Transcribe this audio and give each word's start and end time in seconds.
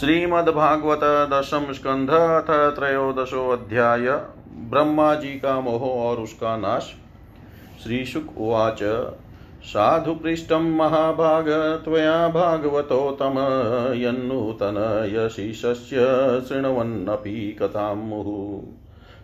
श्रीमद्भागवत 0.00 1.00
दशम 1.04 1.72
स्कंध 1.72 2.10
अथ 2.10 2.76
त्रयोदशो 2.76 3.50
अध्याय 3.50 4.20
ब्रह्मा 4.70 5.14
जी 5.14 5.28
का 5.28 5.60
मोह 5.60 5.82
और 5.82 6.16
उसका 6.16 6.56
नाश। 6.56 6.94
श्री 7.82 8.04
शुक 8.04 8.38
उवाच 8.38 8.78
साधु 9.62 10.14
पृष्ठं 10.14 10.76
महाभाग, 10.76 11.80
त्वया 11.84 12.28
भागवतोत्तम 12.28 13.34
यन्नूतनयशिषस्य 13.94 15.96
शृण्वन्नपि 16.48 17.58
कथां 17.62 17.96
मुहुः। 17.96 18.62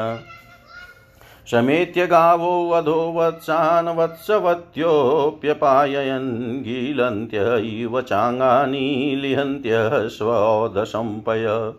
समेत्य 1.51 2.07
गावो 2.07 2.71
वधो 2.71 3.13
वत्सान् 3.13 3.89
वत्सवत्योऽप्यपाययन् 3.89 6.63
गीलन्त्य 6.63 7.63
इव 7.65 8.01
चाङ्गानि 8.01 9.17
लिहन्त्य 9.21 10.09
स्वोदशम्पय। 10.09 11.75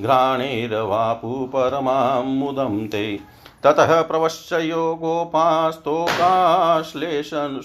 घ्राणेरवापु 0.02 1.34
परमां 1.54 2.24
मुदं 2.24 2.76
ते 2.88 3.06
ततः 3.64 3.92
प्रवश्चयो 4.10 4.84
गोपास्तोकाश्लेषन् 5.02 5.96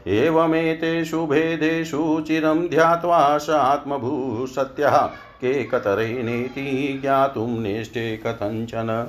एवमेतेषु 0.07 1.25
भेदेषु 1.25 2.23
चिरं 2.27 2.67
ध्यात्वा 2.67 3.37
स 3.37 3.49
आत्मभू 3.49 4.45
सत्यः 4.47 4.97
के 5.41 5.63
कतरेणेति 5.63 6.99
ज्ञातुं 7.01 7.47
नेष्टे 7.47 8.17
कथञ्चन। 8.17 9.07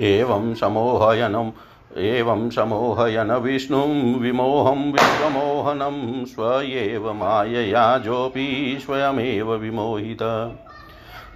एवं 0.00 0.54
समोहयनम् 0.54 1.50
एवं 1.96 2.50
समोहयन 2.50 3.32
विष्णुं, 3.32 4.20
विमोहं 4.20 4.92
विश्वमोहनं, 4.92 6.24
स्व 6.24 6.60
एव 6.60 7.12
मायया 7.12 7.98
स्वयमेव 8.78 9.54
विमोहित। 9.54 10.22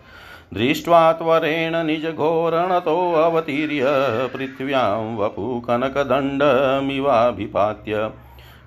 दृष्ट्वा 0.54 1.12
त्वरेण 1.12 1.86
निजघोरणतोऽवतीर्य 1.86 3.84
पृथिव्यां 4.34 5.16
वपुकनकदण्डमिवाभिपात्य। 5.16 8.10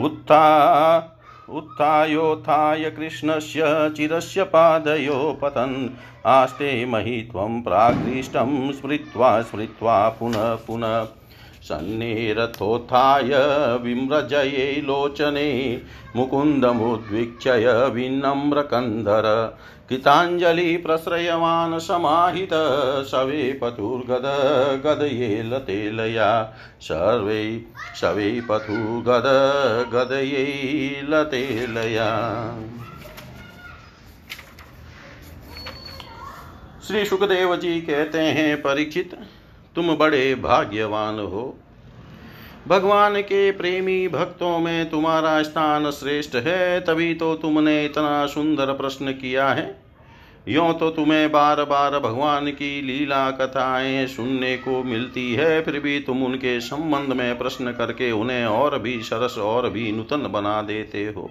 उत्था, 0.04 1.12
उत्थायोत्थाय 1.50 2.84
कृष्णस्य 2.84 3.94
चिरस्य 3.98 4.44
पादयो 4.44 5.38
पतन् 5.42 5.90
आस्ते 6.26 6.86
महित्वं 6.86 7.62
प्राकृष्टं 7.62 8.72
स्मृत्वा 8.72 9.42
स्मृत्वा 9.42 10.10
पुनः 10.10 10.56
पुनः। 10.56 11.08
सन्नेरथोत्थाय 11.62 13.30
विम्रजये 13.78 14.82
लोचने, 14.82 15.82
मुकुन्दमुद्वीक्षय 16.16 17.92
विनम्रकन्धर 17.94 19.58
कृताञ्जलिप्रश्रयमान् 19.90 21.80
समाहित 21.80 22.54
शवे 23.06 23.60
पथुर्गद 23.64 24.24
गदयेलतेलया 24.86 26.30
सर्वै 26.82 27.62
शवे 27.96 28.42
पथुर्गद 28.50 29.28
गदयेलतेलया 29.94 32.10
श्री 36.88 37.06
सुखदेव 37.06 37.56
जी 37.56 37.82
कहते 37.82 38.20
हैं, 38.20 38.62
परीक्षित, 38.62 39.18
तुम 39.76 39.96
बड़े 39.96 40.36
भाग्यवान 40.36 41.20
हो। 41.20 41.58
भगवान 42.68 43.22
के 43.22 43.52
प्रेमी 43.52 44.08
भक्तों 44.08 44.60
में 44.60 44.90
तुम्हारा 44.90 45.42
स्थान 45.44 45.92
श्रेष्ठ 45.92 46.36
है, 46.36 46.80
तभी 46.80 47.14
तो 47.14 47.36
तुमने 47.36 47.86
इतना 47.86 48.26
सुंदर 48.26 48.74
प्रश्न 48.74 49.12
किया 49.12 49.50
है। 49.50 49.84
यो 50.48 50.74
तो 50.74 50.90
तुम्हें 50.90 51.32
बार 51.32 51.64
बार 51.64 52.00
भगवान 52.00 52.48
की 52.48 52.82
लीला 52.82 53.32
कथाएँ 53.32 54.08
सुनने 54.08 54.58
को 54.58 54.84
मिलती 54.84 55.34
है, 55.34 55.62
फिर 55.62 55.80
भी 55.80 56.00
तुम 56.00 56.24
उनके 56.24 56.60
संबंध 56.60 57.14
में 57.14 57.38
प्रश्न 57.38 57.72
करके 57.72 58.12
उन्हें 58.12 58.46
और 58.46 58.80
भी 58.80 59.02
सरस 59.02 59.38
और 59.38 59.70
भी 59.70 59.92
नूतन 59.92 60.28
बना 60.32 60.62
देते 60.62 61.06
हो। 61.06 61.30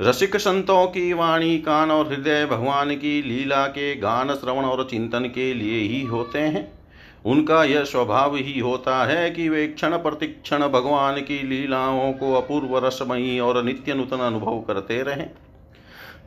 रसिक 0.00 0.36
संतों 0.36 0.86
की 0.86 1.12
वाणी 1.12 1.58
कान 1.58 1.90
और 1.90 2.08
हृदय 2.08 2.46
भगवान 2.46 2.94
की 2.96 3.22
लीला 3.22 3.66
के 3.66 3.94
गान, 3.94 4.34
श्रवण 4.34 4.64
और 4.64 4.88
चिंतन 4.90 5.24
के 5.24 5.54
लिए 5.54 5.80
ही 5.80 6.02
होते 6.02 6.38
हैं। 6.38 6.81
उनका 7.24 7.64
यह 7.64 7.84
स्वभाव 7.84 8.36
ही 8.36 8.58
होता 8.60 9.04
है 9.04 9.30
कि 9.30 9.48
वे 9.48 9.66
क्षण 9.66 9.96
प्रतिक्षण 9.96 10.68
भगवान 10.68 11.20
की 11.20 11.42
लीलाओं 11.48 12.12
को 12.12 12.34
अपूर्व 12.34 12.78
रसमयी 12.86 13.38
और 13.38 13.62
नित्य 13.64 13.94
नूतन 13.94 14.16
अनुभव 14.16 14.60
करते 14.60 15.02
रहें। 15.02 15.30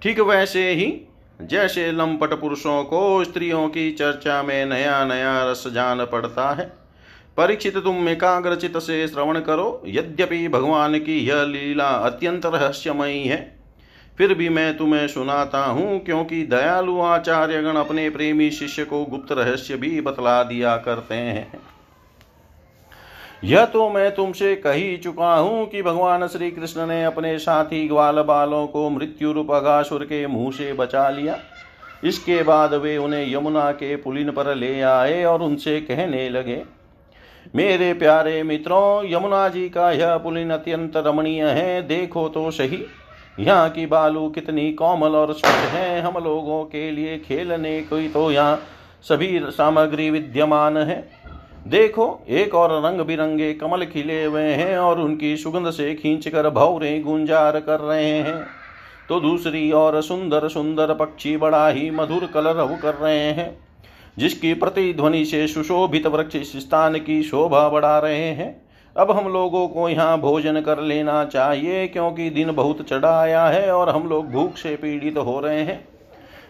ठीक 0.02 0.20
वैसे 0.20 0.72
ही, 0.74 1.02
जैसे 1.42 1.92
लंपट 1.92 2.34
पुरुषों 2.34 2.84
को 2.84 3.24
स्त्रियों 3.24 3.68
की 3.70 3.92
चर्चा 3.92 4.44
में 4.44 4.66
नया 4.66 5.06
नया 5.06 5.52
रस 5.52 5.68
जान 5.68 6.06
पड़ता 6.06 6.54
है, 6.54 6.66
परीक्षित 7.38 7.78
तुम 7.78 8.10
एकाग्रचित 8.10 8.78
से 8.78 9.08
श्रवण 9.08 9.40
करो, 9.40 9.82
यद्यपि 9.88 10.48
भगवान 10.48 11.00
की 11.00 11.18
यह 11.20 11.44
लीला 11.44 11.88
अत्यंत 11.88 12.46
रहस्यमयी 12.46 13.24
है। 13.24 13.55
फिर 14.18 14.34
भी 14.34 14.50
मैं 14.50 14.76
तुम्हें 14.78 15.08
सुनाता 15.08 15.64
हूँ, 15.66 16.00
क्योंकि 16.00 16.44
दयालु 16.44 17.00
आचार्यगण 17.02 17.76
अपने 17.76 18.10
प्रेमी 18.10 18.50
शिष्य 18.52 18.86
को 18.86 19.04
गुप्त 19.06 19.32
रहस्य 19.32 19.78
भी 19.78 20.00
बतला 20.02 20.42
दिया 20.44 20.76
करते 20.78 21.16
हैं। 21.16 21.48
यह 23.44 23.66
तो 23.66 23.90
मैं 23.90 24.14
तुमसे 24.16 24.56
कह 24.58 24.96
चुका 24.98 25.34
हूँ 25.34 25.66
कि 25.66 25.82
भगवान 25.82 26.28
श्री 26.28 26.52
कृष्ण 26.52 26.86
ने 26.88 27.04
अपने 27.04 27.38
साथी 27.40 27.88
ग्वाल 27.88 28.22
बालों 28.22 28.66
को 28.68 28.90
मृत्यु 28.90 29.32
रूप 29.32 29.52
अगासुर 29.52 30.04
के 30.04 30.26
मुँह 30.28 30.52
से 30.52 30.72
बचा 30.74 31.10
लिया। 31.10 31.38
इसके 32.04 32.42
बाद 32.44 32.74
वे 32.74 32.98
उन्हें 32.98 33.34
यमुना 33.34 33.72
के 33.72 33.96
पुलिन 33.96 34.32
पर 34.32 34.54
ले 34.56 34.80
आए 34.82 35.24
और 35.24 35.42
उनसे 35.42 35.80
कहने 35.82 36.28
लगे, 36.30 36.62
मेरे 37.56 37.94
प्यारे 37.94 38.42
मित्रों, 38.44 39.04
यमुना 39.12 39.48
जी 39.50 39.70
का 39.70 39.92
यह 39.92 40.18
पुलिन 40.18 40.50
अत्यंत 40.50 40.98
रमणीय 40.98 41.46
है, 41.46 41.82
देखो 41.88 42.28
तो 42.30 42.50
सही। 42.52 42.86
यहाँ 43.39 43.70
की 43.70 43.86
बालू 43.86 44.30
कितनी 44.30 44.72
कोमल 44.74 45.15
और 45.15 45.34
स्वच्छ 45.34 45.56
है। 45.56 46.01
हम 46.01 46.24
लोगों 46.24 46.63
के 46.63 46.92
लिए 46.92 47.18
खेलने 47.18 47.82
कोई 47.82 48.08
तो 48.08 48.32
यहाँ 48.32 48.60
सभी 49.04 49.39
सामग्री 49.44 50.10
विद्यमान 50.10 50.77
है। 50.77 51.10
देखो, 51.68 52.25
एक 52.30 52.56
और 52.56 52.86
रंग 52.86 53.01
बिरंगे 53.01 53.54
कमल 53.54 53.86
खिले 53.86 54.24
हुए 54.25 54.44
हैं 54.44 54.77
और 54.77 55.00
उनकी 55.00 55.38
सुगंध 55.38 55.70
से 55.70 55.96
खींच 55.96 56.27
कर 56.27 56.50
भौरे 56.50 57.00
गुंजार 57.00 57.60
कर 57.60 57.80
रहे 57.80 58.10
हैं। 58.10 58.46
तो 59.10 59.20
दूसरी 59.20 59.72
ओर 59.72 60.01
सुंदर 60.01 60.48
सुंदर 60.48 60.94
पक्षी 60.94 61.38
बड़ा 61.38 61.68
ही 61.70 61.92
मधुर 61.92 62.25
कलरव 62.25 62.75
कर 62.75 62.96
रहे 62.96 63.20
हैं। 63.20 63.58
जिसकी 64.18 64.54
प्रतिध्वनि 64.54 65.25
से 65.25 65.48
सुशोभित 65.48 66.08
वृक्ष 66.08 66.38
स्थान 66.38 66.98
की 67.00 67.24
शोभा 67.24 67.70
बढ़ा 67.70 68.00
रहे 68.00 68.30
हैं। 68.32 68.65
अब 68.96 69.12
हम 69.12 69.28
लोगों 69.30 69.68
को 69.68 69.88
यहाँ 69.90 70.20
भोजन 70.20 70.60
कर 70.62 70.80
लेना 70.82 71.24
चाहिए, 71.25 71.88
क्योंकि 71.88 72.30
दिन 72.30 72.52
बहुत 72.52 72.82
चढ़ा 72.90 73.20
आया 73.22 73.46
है 73.46 73.72
और 73.72 73.90
हम 73.90 74.08
लोग 74.10 74.32
भूख 74.32 74.56
से 74.58 74.75
पीड़ित 74.75 75.16
तो 75.16 75.22
हो 75.22 75.40
रहे 75.40 75.62
हैं। 75.62 75.88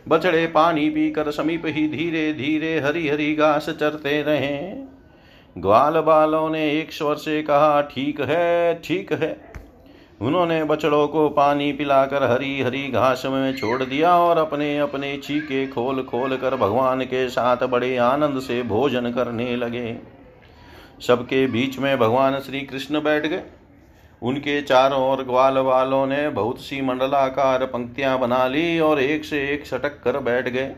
बछड़े 0.07 0.45
पानी 0.47 0.89
पीकर 0.89 1.31
समीप 1.31 1.65
ही 1.65 1.87
धीरे 1.87 2.31
धीरे 2.33 2.79
हरी 2.79 3.07
हरी 3.09 3.33
घास 3.35 3.69
चरते 3.69 4.21
रहे। 4.21 4.57
ग्वाल 5.55 5.99
बालों 6.01 6.49
ने 6.49 6.69
एक 6.71 6.91
स्वर 6.93 7.15
से 7.15 7.41
कहा, 7.43 7.81
ठीक 7.81 8.21
है 8.21 8.73
ठीक 8.81 9.13
है। 9.13 9.35
उन्होंने 10.21 10.63
बछड़ों 10.63 11.07
को 11.07 11.27
पानी 11.29 11.71
पिलाकर 11.73 12.23
हरी 12.23 12.61
हरी 12.61 12.87
घास 12.87 13.23
में 13.25 13.55
छोड़ 13.57 13.83
दिया 13.83 14.15
और 14.17 14.37
अपने 14.37 14.77
अपने 14.79 15.15
चीके 15.17 15.65
खोल 15.67 16.03
खोल 16.03 16.35
कर 16.37 16.55
भगवान 16.55 17.01
के 17.03 17.27
साथ 17.29 17.67
बड़े 17.67 17.95
आनंद 17.97 18.39
से 18.39 18.61
भोजन 18.63 19.11
करने 19.11 19.55
लगे। 19.55 19.97
सबके 21.01 21.45
बीच 21.47 21.77
में 21.79 21.97
भगवान 21.99 22.39
श्री 22.39 22.61
कृष्ण 22.61 23.01
बैठ 23.01 23.25
गए। 23.25 23.43
उनके 24.21 24.61
चारों 24.61 25.01
ओर 25.11 25.23
ग्वाल 25.23 25.57
वालों 25.57 26.05
ने 26.07 26.29
बहुत 26.29 26.59
सी 26.59 26.81
मंडलाकार 26.81 27.65
पंक्तियाँ 27.65 28.19
बना 28.19 28.47
ली 28.47 28.79
और 28.79 28.99
एक 28.99 29.25
से 29.25 29.41
एक 29.49 29.65
सटक 29.65 30.01
कर 30.03 30.19
बैठ 30.19 30.49
गए। 30.49 30.75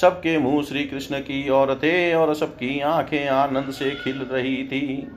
सबके 0.00 0.38
मुँह 0.38 0.62
श्री 0.62 0.84
कृष्ण 0.84 1.20
की 1.20 1.48
ओर 1.50 1.74
थे 1.74 2.14
और 2.14 2.34
सबकी 2.34 2.80
आँखें 2.80 3.28
आनंद 3.28 3.70
से 3.70 3.90
खिल 3.90 4.18
रही 4.32 4.64
थी। 4.64 5.08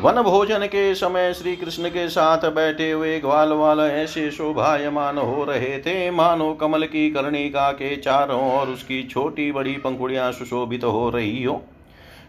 वन 0.00 0.22
भोजन 0.22 0.66
के 0.66 0.94
समय 0.94 1.32
श्री 1.34 1.56
कृष्ण 1.56 1.88
के 1.88 2.08
साथ 2.08 2.50
बैठे 2.50 2.90
हुए 2.90 3.18
ग्वाल 3.20 3.52
वाल 3.52 3.80
ऐसे 3.80 4.30
शोभायमान 4.30 5.18
हो 5.18 5.44
रहे 5.44 5.78
थे। 5.78 6.10
मानो 6.10 6.52
कमल 6.54 6.84
की 6.84 7.10
कर्णिका 7.10 7.70
के 7.72 7.96
चारों 7.96 8.40
और 8.52 8.68
उसकी 8.68 9.02
छोटी 9.02 9.50
बड़ी 9.52 9.72
पंखुड़ियाँ 9.76 10.32
सुशोभित 10.32 10.80
तो 10.80 10.90
हो 10.90 11.10
रही 11.10 11.42
हो। 11.44 11.62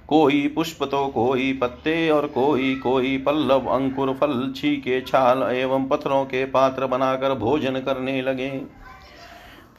कोई 0.09 0.47
पुष्प 0.47 0.83
तो 0.83 1.05
कोई 1.07 1.51
पत्ते 1.53 2.09
और 2.09 2.27
कोई 2.27 2.75
कोई 2.75 3.17
पल्लव 3.17 3.67
अंकुर 3.67 4.13
फल 4.13 4.53
छीके 4.55 4.99
छाल 5.01 5.43
एवं 5.43 5.85
पत्थरों 5.85 6.23
के 6.25 6.43
पात्र 6.45 6.85
बनाकर 6.85 7.33
भोजन 7.33 7.79
करने 7.79 8.21
लगे। 8.21 8.49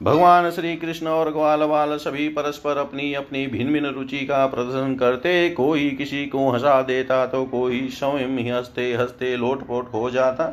भगवान 0.02 0.50
श्री 0.50 0.76
कृष्ण 0.76 1.06
और 1.06 1.32
ग्वाल 1.32 1.62
वाल 1.62 1.96
सभी 1.96 2.28
परस्पर 2.28 2.76
अपनी 2.76 3.12
अपनी 3.14 3.46
भिन्न 3.46 3.72
भिन्न 3.72 3.86
रुचि 3.86 4.18
का 4.18 4.46
प्रदर्शन 4.46 4.94
करते। 4.94 5.50
कोई 5.50 5.90
किसी 5.90 6.24
को 6.26 6.50
हंसा 6.50 6.80
देता 6.82 7.24
तो 7.26 7.44
कोई 7.44 7.88
स्वयं 7.88 8.38
ही 8.38 8.48
हँसते 8.48 8.92
हँसते 8.94 9.36
लोटपोट 9.36 9.92
हो 9.94 10.10
जाता। 10.10 10.52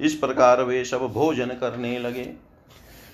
इस 0.00 0.14
प्रकार 0.14 0.62
वे 0.62 0.84
सब 0.84 1.06
भोजन 1.14 1.46
करने 1.46 1.98
लगे। 1.98 2.30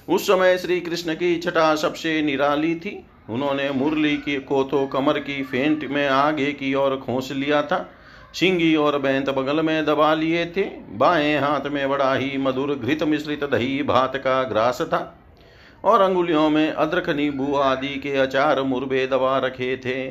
उस 0.09 0.27
समय 0.27 0.59
श्री 0.59 0.81
कृष्ण 0.81 1.15
की 1.15 1.37
छटा 1.39 1.75
सबसे 1.77 2.21
निराली 2.23 2.75
थी। 2.75 3.05
उन्होंने 3.31 3.71
मुरली 3.71 4.17
की 4.17 4.37
को 4.41 4.63
तो 4.65 4.87
कमर 4.87 5.19
की 5.19 5.43
फेंट 5.43 5.85
में 5.85 6.09
आगे 6.09 6.53
की 6.53 6.75
ओर 6.75 6.97
खोस 6.97 7.31
लिया 7.33 7.63
था। 7.63 7.91
सिंगी 8.35 8.75
और 8.77 8.99
बैंत 8.99 9.31
बगल 9.31 9.63
में 9.63 9.85
दबा 9.87 10.15
लिए 10.15 10.45
थे। 10.47 10.63
बाएँ 10.91 11.39
हाथ 11.39 11.67
में 11.67 11.89
बड़ा 11.89 12.15
ही 12.15 12.39
मधुर 12.39 12.75
घृत 12.75 13.03
मिश्रित 13.03 13.45
दही 13.45 13.83
भात 13.83 14.17
का 14.17 14.43
ग्रास 14.43 14.83
था। 14.83 15.17
और 15.85 16.01
अंगुलियों 16.01 16.51
में 16.51 16.73
अदरक, 16.73 17.09
नींबू 17.11 17.55
आदि 17.55 17.89
के 17.89 18.11
अचार 18.11 18.63
मुरबे 18.63 19.07
दबा 19.07 19.39
रखे 19.39 19.77
थे। 19.77 20.09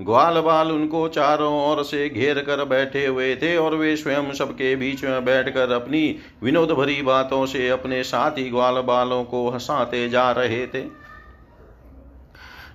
ग्वाल 0.00 0.40
बाल 0.40 0.72
उनको 0.72 1.08
चारों 1.08 1.70
ओर 1.70 1.82
से 1.84 2.08
घेर 2.08 2.38
कर 2.40 2.64
बैठे 2.64 3.06
हुए 3.06 3.34
थे 3.36 3.56
और 3.56 3.74
वे 3.74 3.96
स्वयं 3.96 4.32
सबके 4.32 4.76
बीच 4.76 5.04
में 5.04 5.24
बैठकर 5.24 5.72
अपनी 5.72 6.16
विनोद 6.42 6.70
भरी 6.70 7.02
बातों 7.02 7.46
से 7.46 7.68
अपने 7.68 8.02
साथी 8.02 8.50
ग्वाल 8.50 8.80
बालों 8.80 9.24
को 9.24 9.48
हंसाते 9.50 10.08
जा 10.08 10.30
रहे 10.32 10.66
थे। 10.66 11.03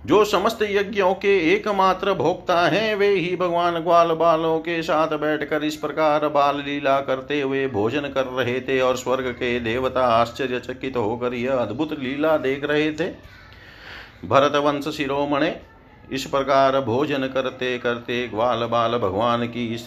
जो 0.05 0.23
समस्त 0.25 0.61
यज्ञों 0.61 1.13
के 1.13 1.37
एकमात्र 1.53 2.13
भोक्ता 2.13 2.59
हैं, 2.61 2.95
वे 2.95 3.07
ही 3.07 3.35
भगवान 3.35 3.79
ग्वाल 3.79 4.11
बालों 4.11 4.59
के 4.59 4.81
साथ 4.81 5.07
बैठकर 5.07 5.63
इस 5.63 5.75
प्रकार 5.75 6.27
बाल 6.27 6.57
लीला 6.57 6.99
करते 6.99 7.39
हुए 7.41 7.67
भोजन 7.67 8.01
कर 8.01 8.25
रहे 8.25 8.59
थे 8.61 8.79
और 8.81 8.97
स्वर्ग 8.97 9.27
के 9.31 9.59
देवता 9.59 10.05
आश्चर्यचकित 10.07 10.97
होकर 10.97 11.33
यह 11.33 11.53
अद्भुत 11.53 11.99
लीला 11.99 12.37
देख 12.37 12.63
रहे 12.63 12.91
थे। 12.91 13.09
भरत 14.25 14.55
वंश 14.55 14.87
शिरोमणे 14.87 15.55
इस 16.11 16.25
प्रकार 16.25 16.79
भोजन 16.81 17.27
करते 17.27 17.77
करते 17.77 18.27
ग्वाल 18.27 18.65
बाल 18.65 18.97
भगवान 18.97 19.45
की 19.47 19.65
इस 19.75 19.85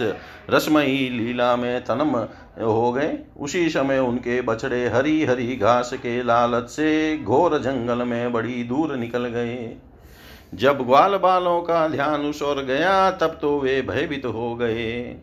रसमयी 0.51 1.09
लीला 1.09 1.55
में 1.57 1.85
तनम 1.85 2.17
हो 2.65 2.93
गए। 2.93 3.19
उसी 3.41 3.69
समय 3.69 3.99
उनके 3.99 4.41
बछड़े 4.41 4.87
हरी 4.89 5.25
हरी 5.25 5.57
घास 5.57 5.93
के 5.93 6.23
लालच 6.23 6.69
से 6.69 7.19
घोर 7.19 7.59
जंगल 7.59 8.03
में 8.03 8.33
बड़ी 8.33 8.63
दूर 8.65 8.95
निकल 8.97 9.27
गए। 9.29 9.77
जब 10.55 10.83
ग्वाल 10.87 11.17
बालों 11.17 11.61
का 11.63 11.89
ध्यान 11.89 12.21
उस 12.21 12.43
ओर 12.43 12.63
गया, 12.63 13.11
तब 13.11 13.39
तो 13.43 13.61
वे 13.61 13.83
भयभीत 13.83 14.25
हो 14.27 14.55
गए। 14.55 15.17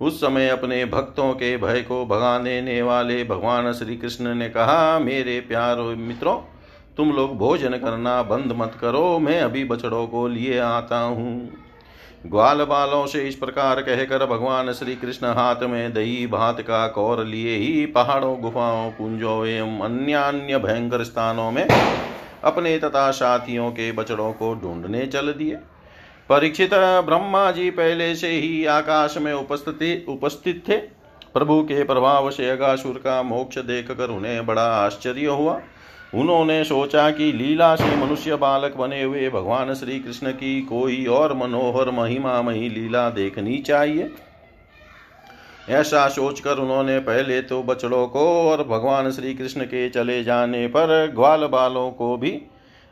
उस 0.00 0.20
समय 0.20 0.48
अपने 0.48 0.84
भक्तों 0.84 1.32
के 1.32 1.56
भय 1.56 1.80
को 1.80 2.04
भगा 2.06 2.38
देने 2.38 2.82
वाले 2.82 3.24
भगवान 3.24 3.72
श्री 3.72 3.96
कृष्ण 3.96 4.34
ने 4.34 4.48
कहा, 4.48 4.98
मेरे 4.98 5.40
प्यारो 5.40 5.84
मित्रों, 5.84 6.36
तुम 6.96 7.12
लोग 7.12 7.36
भोजन 7.38 7.70
करना 7.70 8.22
बंद 8.22 8.52
मत 8.52 8.72
करो, 8.80 9.18
मैं 9.18 9.40
अभी 9.40 9.64
बछड़ों 9.64 10.06
को 10.06 10.28
लिए 10.28 10.58
आता 10.58 10.98
हूँ। 10.98 11.50
ग्वाल 12.26 12.64
बालों 12.64 13.06
से 13.06 13.22
इस 13.28 13.34
प्रकार 13.34 13.80
कहकर 13.80 14.26
भगवान 14.26 14.72
श्री 14.72 14.94
कृष्ण 14.94 15.26
हाथ 15.26 15.62
में 15.62 15.92
दही, 15.92 16.26
भात 16.26 16.60
का 16.60 16.86
कौर 16.88 17.24
लिए 17.24 17.56
ही 17.56 17.86
पहाड़ों, 17.86 18.40
गुफाओं, 18.40 18.90
कुंजों 18.90 19.46
एवं 19.46 19.80
अन्य 19.80 20.12
अन्य 20.12 20.58
भयंकर 20.58 21.04
स्थानों 21.04 21.50
में 21.50 21.66
अपने 22.46 22.76
तथा 22.78 23.10
साथियों 23.10 23.70
के 23.70 23.90
बछड़ों 23.92 24.32
को 24.32 24.54
ढूँढने 24.54 25.06
चल 25.06 25.32
दिए। 25.32 25.54
परीक्षित 26.30 26.74
ब्रह्मा 26.74 27.50
जी 27.50 27.70
पहले 27.70 28.14
से 28.14 28.28
ही 28.30 28.64
आकाश 28.66 29.16
में 29.18 29.32
उपस्थित 29.32 30.08
उपस्थित 30.08 30.62
थे। 30.68 30.76
प्रभु 31.34 31.62
के 31.62 31.82
प्रभाव 31.84 32.30
से 32.30 32.50
अगासुर 32.50 32.94
का 32.94 33.22
मोक्ष 33.22 33.58
देखकर 33.58 34.10
उन्हें 34.10 34.44
बड़ा 34.46 34.66
आश्चर्य 34.76 35.26
हुआ। 35.26 35.60
उन्होंने 36.14 36.62
सोचा 36.64 37.10
कि 37.10 37.32
लीला 37.32 37.74
से 37.76 37.96
मनुष्य 37.96 38.36
बालक 38.36 38.76
बने 38.76 39.02
हुए 39.02 39.28
भगवान 39.30 39.72
श्री 39.74 39.98
कृष्ण 40.00 40.30
की 40.32 40.60
कोई 40.62 41.04
और 41.06 41.32
मनोहर 41.36 41.90
महिमामयी 41.90 42.68
लीला 42.68 43.08
देखनी 43.10 43.58
चाहिए। 43.58 44.10
ऐसा 45.68 46.06
सोचकर 46.08 46.58
उन्होंने 46.58 46.98
पहले 46.98 47.40
तो 47.42 47.62
बछड़ों 47.62 48.06
को 48.06 48.26
और 48.50 48.62
भगवान 48.64 49.10
श्री 49.10 49.34
कृष्ण 49.34 49.64
के 49.64 49.88
चले 49.88 50.22
जाने 50.24 50.66
पर 50.66 51.10
ग्वाल 51.14 51.46
बालों 51.46 51.90
को 51.90 52.16
भी 52.16 52.30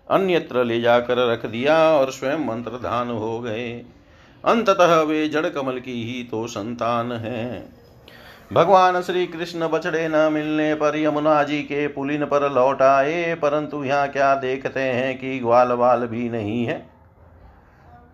अन्यत्र 0.08 0.64
ले 0.64 0.80
जाकर 0.80 1.26
रख 1.32 1.46
दिया 1.46 1.76
और 1.90 2.10
स्वयं 2.10 2.44
मंत्रधान 2.46 3.10
हो 3.10 3.38
गए। 3.40 3.70
अंततः 4.44 5.00
वे 5.00 5.28
जड़ 5.28 5.46
कमल 5.46 5.78
की 5.78 6.02
ही 6.04 6.22
तो 6.22 6.46
संतान 6.46 7.12
है। 7.12 7.64
भगवान 8.52 9.00
श्री 9.02 9.26
कृष्ण 9.26 9.68
बछड़े 9.68 10.08
न 10.08 10.28
मिलने 10.32 10.74
पर 10.74 10.96
यमुना 10.96 11.42
जी 11.42 11.62
के 11.62 11.86
पुलिन 11.88 12.24
पर 12.24 12.50
लौट 12.52 12.82
आए, 12.82 13.34
परंतु 13.34 13.84
यहाँ 13.84 14.08
क्या 14.08 14.34
देखते 14.34 14.80
हैं 14.80 15.18
कि 15.18 15.38
ग्वाल 15.38 15.74
बाल 15.74 16.06
भी 16.06 16.28
नहीं 16.28 16.64
है। 16.66 16.86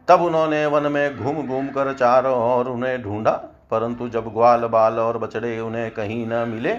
तब 0.09 0.23
उन्होंने 0.23 0.64
वन 0.66 0.92
में 0.92 1.16
घूम 1.16 1.46
घूम 1.46 1.68
कर 1.68 1.92
चारों 1.94 2.35
और 2.35 2.68
उन्हें 2.68 3.03
ढूंढा। 3.03 3.49
परंतु 3.70 4.09
जब 4.09 4.33
ग्वाल 4.33 4.66
बाल 4.66 4.98
और 4.98 5.18
बछड़े 5.18 5.59
उन्हें 5.61 5.90
कहीं 5.90 6.26
न 6.26 6.48
मिले, 6.48 6.74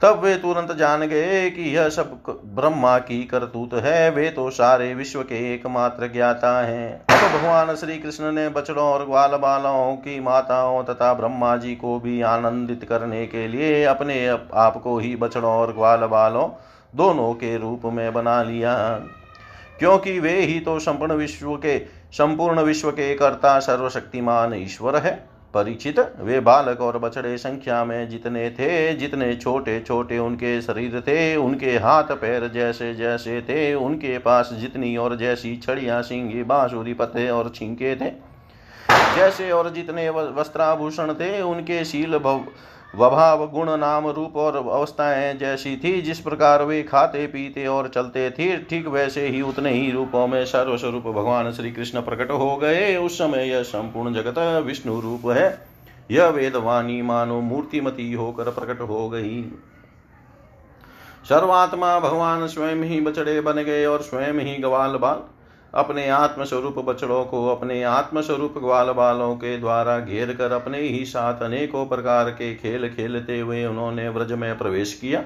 तब 0.00 0.20
वे 0.20 0.34
तुरंत 0.36 0.72
जान 0.72 1.00
गए 1.06 1.50
कि 1.50 1.62
यह 1.62 1.88
सब 1.88 2.20
ब्रह्मा 2.44 2.98
की 2.98 3.22
करतूत 3.24 3.74
है। 3.74 4.10
वे 4.10 4.28
तो 4.30 4.50
सारे 4.50 4.94
विश्व 4.94 5.22
के 5.22 5.54
एकमात्र 5.54 6.06
ज्ञाता 6.12 6.52
हैं। 6.60 7.06
अब 7.06 7.38
भगवान 7.38 7.74
श्री 7.76 7.98
कृष्ण 7.98 8.32
ने 8.32 8.48
बछड़ों 8.48 8.84
और 8.84 9.04
ग्वाल 9.06 9.36
बालों 9.36 9.96
की 9.96 10.20
माताओं 10.20 10.82
तथा 10.84 11.12
ब्रह्मा 11.14 11.56
जी 11.56 11.74
को 11.76 11.98
भी 12.00 12.20
आनंदित 12.22 12.84
करने 12.84 13.26
के 13.26 13.46
लिए 13.48 13.84
अपने 13.84 14.26
आप 14.54 14.80
को 14.84 14.98
ही 14.98 15.16
बछड़ों 15.16 15.52
और 15.52 15.72
ग्वाल 15.72 16.06
बालों 16.06 16.48
दोनों 16.96 17.32
के 17.34 17.56
रूप 17.58 17.82
में 17.84 18.12
बना 18.12 18.42
लिया। 18.42 18.74
क्योंकि 19.78 20.18
वे 20.20 20.40
ही 20.40 20.60
तो 20.60 20.78
संपूर्ण 20.78 21.12
विश्व 21.12 21.56
के 21.56 21.78
संपूर्ण 22.12 22.60
विश्व 22.60 22.90
के 22.90 23.14
कर्ता 23.14 23.58
सर्वशक्तिमान 23.60 24.54
ईश्वर 24.54 24.96
है। 24.96 25.12
परीक्षित 25.54 25.98
वे 26.20 26.40
बालक 26.40 26.80
और 26.80 26.98
बछड़े 26.98 27.36
संख्या 27.38 27.84
में 27.84 28.08
जितने 28.08 28.48
थे, 28.50 28.92
जितने 28.94 29.34
छोटे 29.36 29.78
छोटे 29.80 30.18
उनके 30.18 30.60
शरीर 30.62 31.00
थे, 31.00 31.36
उनके 31.36 31.70
हाथ 31.76 32.12
पैर 32.12 32.46
जैसे 32.48 32.94
जैसे 32.94 33.40
थे, 33.42 33.74
उनके 33.74 34.18
पास 34.18 34.50
जितनी 34.52 34.96
और 34.96 35.16
जैसी 35.16 35.56
छड़िया, 35.56 36.00
सिंगी, 36.00 36.42
बांसुरी 36.42 36.94
पते 36.94 37.28
और 37.30 37.52
छिंके 37.54 37.94
थे, 37.96 38.10
जैसे 39.16 39.50
और 39.52 39.70
जितने 39.70 40.08
वस्त्राभूषण 40.10 41.12
थे, 41.14 41.40
उनके 41.42 41.84
शील 41.84 42.16
वभाव 42.94 43.50
गुण 43.50 43.76
नाम 43.76 44.06
रूप 44.06 44.36
और 44.36 44.56
अवस्थाएँ 44.56 45.34
जैसी 45.34 45.76
थी, 45.76 46.02
जिस 46.02 46.20
प्रकार 46.20 46.62
वे 46.62 46.82
खाते, 46.82 47.26
पीते 47.26 47.66
और 47.66 47.88
चलते 47.88 48.30
थे, 48.30 48.56
ठीक 48.56 48.86
वैसे 48.86 49.28
ही 49.28 49.42
उतने 49.42 49.70
ही 49.70 49.90
रूपों 49.90 50.26
में 50.26 50.44
सर्वस्वरूप 50.44 51.02
भगवान 51.02 51.52
श्री 51.52 51.72
कृष्ण 51.72 52.02
प्रकट 52.02 52.30
हो 52.30 52.56
गए। 52.56 52.96
उस 52.96 53.18
समय 53.18 53.48
यह 53.48 53.62
संपूर्ण 53.62 54.14
जगत 54.14 54.64
विष्णु 54.66 55.00
रूप 55.00 55.22
है। 55.26 55.66
यह 56.10 56.26
वेदवाणी 56.26 57.02
मानो 57.02 57.40
मूर्तिमती 57.40 58.12
होकर 58.12 58.44
प्रकट 58.44 58.80
हो 58.80 59.08
गई। 59.08 59.42
सर्वात्मा 61.28 62.00
भगवान 62.00 62.46
स्वयं 62.46 62.76
ही 62.76 63.00
बचड़े 63.00 63.40
बन 63.40 63.52
गए 63.52 63.86
और 63.86 64.02
स्वयं 64.02 64.34
ही 64.34 64.56
गवाल 64.56 64.96
बाल 64.96 65.39
अपने 65.74 66.08
आत्मस्वरूप 66.08 66.78
बछड़ों 66.78 67.24
को, 67.24 67.48
अपने 67.48 67.82
आत्मस्वरूप 67.82 68.54
ग्वाल 68.58 68.90
बालों 68.90 69.34
के 69.34 69.58
द्वारा 69.58 69.98
घेर 69.98 70.32
कर, 70.32 70.52
अपने 70.52 70.80
ही 70.80 71.04
साथ 71.04 71.42
अनेकों 71.42 71.86
प्रकार 71.86 72.30
के 72.30 72.54
खेल 72.54 72.88
खेलते 72.88 73.40
हुए 73.40 73.64
उन्होंने 73.64 74.08
व्रज 74.08 74.32
में 74.32 74.58
प्रवेश 74.58 74.94
किया। 74.94 75.20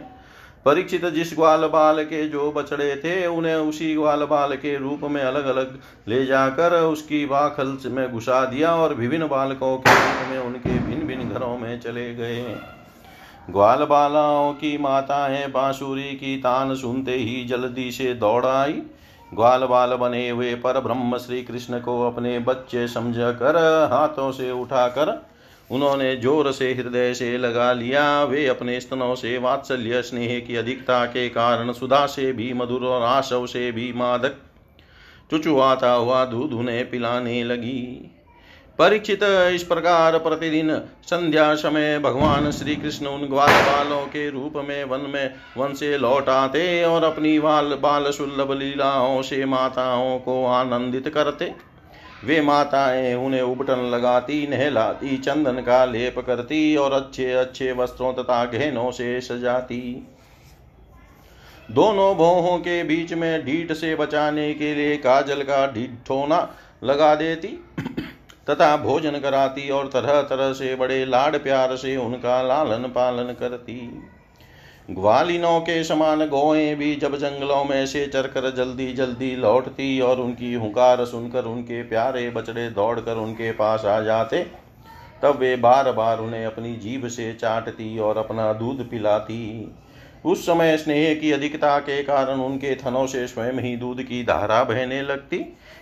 परीक्षित 0.64 1.06
जिस 1.06 1.32
ग्वाल 1.34 1.66
बाल 1.66 2.04
के 2.04 2.28
जो 2.28 2.52
बछड़े 2.52 2.96
थे, 2.96 3.26
उन्हें 3.26 3.54
उसी 3.54 3.94
ग्वाल 3.94 4.24
बाल 4.24 4.56
के 4.56 4.76
रूप 4.78 5.00
में 5.02 5.22
अलग 5.22 5.46
अलग 5.46 5.78
ले 6.08 6.24
जाकर 6.26 6.72
उसकी 6.72 7.26
बाखल 7.26 7.78
में 7.86 8.12
घुसा 8.12 8.44
दिया 8.44 8.74
और 8.74 8.94
विभिन्न 8.94 9.28
बालकों 9.28 9.76
के 9.76 9.90
रूप 9.90 10.30
में 10.30 10.38
उनके 10.38 10.78
भिन्न 10.78 11.06
भिन्न 11.06 11.30
घरों 11.30 11.58
में 11.58 11.80
चले 11.80 12.14
गए। 12.14 12.56
ग्वाल 13.50 13.84
बालाओं 13.84 14.52
की 14.52 14.78
माताएँ 14.78 15.46
बांसुरी 15.46 16.12
की 16.14 16.36
तान 16.36 16.74
सुनते 16.74 17.12
ही 17.12 17.44
जल्दी 17.44 17.90
से 17.90 18.14
दौड़ 18.14 18.46
आई। 18.46 18.82
ग्वाल 19.34 19.64
बाल 19.64 19.94
बने 19.96 20.28
हुए 20.28 20.54
पर 20.54 20.80
ब्रह्म 20.80 21.18
श्री 21.18 21.42
कृष्ण 21.42 21.80
को 21.80 22.00
अपने 22.06 22.38
बच्चे 22.38 22.86
समझ 22.88 23.14
कर 23.16 23.56
हाथों 23.92 24.30
से 24.32 24.50
उठाकर 24.50 25.20
उन्होंने 25.70 26.14
ज़ोर 26.16 26.50
से 26.52 26.72
हृदय 26.74 27.12
से 27.14 27.36
लगा 27.38 27.72
लिया। 27.72 28.24
वे 28.24 28.46
अपने 28.46 28.80
स्तनों 28.80 29.14
से, 29.14 29.36
वात्सल्य 29.38 30.02
स्नेह 30.02 30.38
की 30.40 30.56
अधिकता 30.56 31.04
के 31.06 31.28
कारण 31.28 31.72
सुधा 31.72 32.04
से 32.06 32.32
भी 32.32 32.52
मधुर 32.52 32.84
और 32.84 33.02
आशव 33.02 33.46
से 33.46 33.70
भी 33.72 33.92
मादक 33.92 34.36
चुचुआता 35.30 35.92
हुआ 35.92 36.24
दूध 36.24 36.52
उन्हें 36.52 36.90
पिलाने 36.90 37.42
लगी। 37.44 38.10
परीक्षित 38.78 39.20
इस 39.54 39.62
प्रकार 39.62 40.18
प्रतिदिन 40.18 40.74
संध्या 41.04 41.54
समय 41.54 41.98
भगवान 41.98 42.50
श्री 42.50 42.74
कृष्ण 42.76 43.06
उन 43.06 43.26
ग्वाल 43.26 43.50
बालों 43.62 44.00
के 44.06 44.28
रूप 44.30 44.52
में 44.68 44.84
वन 44.84 45.00
में 45.10 45.34
वन 45.56 45.74
से 45.74 45.98
लौट 45.98 46.28
आते 46.28 46.84
और 46.84 47.04
अपनी 47.04 47.38
बाल 47.38 47.74
बाल 47.74 48.10
सुलभ 48.10 48.52
लीलाओं 48.52 49.22
से 49.22 49.44
माताओं 49.44 50.18
को 50.18 50.44
आनंदित 50.46 51.08
करते। 51.08 51.52
वे 52.24 52.40
माताएँ 52.40 53.14
उन्हें 53.14 53.42
उबटन 53.42 53.84
लगाती, 53.84 54.46
नहलाती, 54.46 55.16
चंदन 55.18 55.60
का 55.60 55.84
लेप 55.84 56.18
करती 56.18 56.76
और 56.76 56.92
अच्छे 56.92 57.32
अच्छे 57.32 57.72
वस्त्रों 57.72 58.12
तथा 58.14 58.44
गहनों 58.44 58.90
से 58.90 59.20
सजाती। 59.20 59.80
दोनों 61.70 62.14
भोहों 62.16 62.58
के 62.58 62.82
बीच 62.84 63.12
में 63.12 63.44
ढीठ 63.46 63.72
से 63.72 63.94
बचाने 63.96 64.52
के 64.54 64.74
लिए 64.74 64.96
काजल 64.96 65.42
का 65.42 65.66
ढीठोना 65.66 66.48
लगा 66.84 67.14
देती। 67.14 67.58
तथा 68.50 68.76
भोजन 68.76 69.18
कराती 69.18 69.68
और 69.70 69.86
तरह 69.86 70.20
तरह 70.22 70.52
से 70.52 70.74
बड़े 70.76 71.04
लाड 71.04 71.36
प्यार 71.42 71.76
से 71.76 71.96
उनका 71.96 72.40
लालन 72.42 72.88
पालन 72.88 73.32
करती। 73.32 73.76
ग्वालिनों 74.90 75.60
के 75.60 75.82
समान 75.84 76.26
गोएँ 76.26 76.74
भी 76.74 76.94
जब 76.94 77.16
जंगलों 77.16 77.64
में 77.64 77.86
से 77.86 78.06
चरकर 78.06 78.50
जल्दी 78.54 78.92
जल्दी 78.92 79.34
लौटती 79.36 80.00
और 80.00 80.20
उनकी 80.20 80.52
हुकार 80.54 81.04
सुनकर 81.04 81.44
उनके 81.44 81.82
प्यारे 81.82 82.28
बछड़े 82.30 82.68
दौड़कर 82.70 83.16
उनके 83.16 83.52
पास 83.52 83.84
आ 83.84 84.00
जाते, 84.00 84.42
तब 85.22 85.38
वे 85.38 85.54
बार 85.56 85.90
बार 85.92 86.18
उन्हें 86.18 86.44
अपनी 86.46 86.74
जीभ 86.76 87.06
से 87.06 87.32
चाटती 87.32 87.98
और 87.98 88.18
अपना 88.18 88.52
दूध 88.52 88.88
पिलाती। 88.90 89.74
उस 90.24 90.46
समय 90.46 90.76
स्नेह 90.76 91.14
की 91.14 91.32
अधिकता 91.32 91.78
के 91.78 92.02
कारण 92.02 92.40
उनके 92.40 92.74
थनों 92.76 93.06
से 93.06 93.26
स्वयं 93.26 93.60
ही 93.60 93.76
दूध 93.76 94.02
की 94.02 94.22
धारा 94.24 94.62
बहने 94.64 95.02
लगती। 95.02 95.38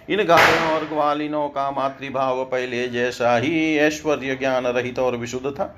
इन 0.09 0.23
गायों 0.25 0.71
और 0.71 0.85
ग्वालिनों 0.87 1.49
का 1.49 1.71
मातृभाव 1.71 2.45
पहले 2.45 2.87
जैसा 2.89 3.37
ही 3.37 3.77
ऐश्वर्य 3.79 4.35
ज्ञान 4.37 4.67
रहित 4.67 4.99
और 4.99 5.17
विशुद्ध 5.17 5.51
था। 5.51 5.75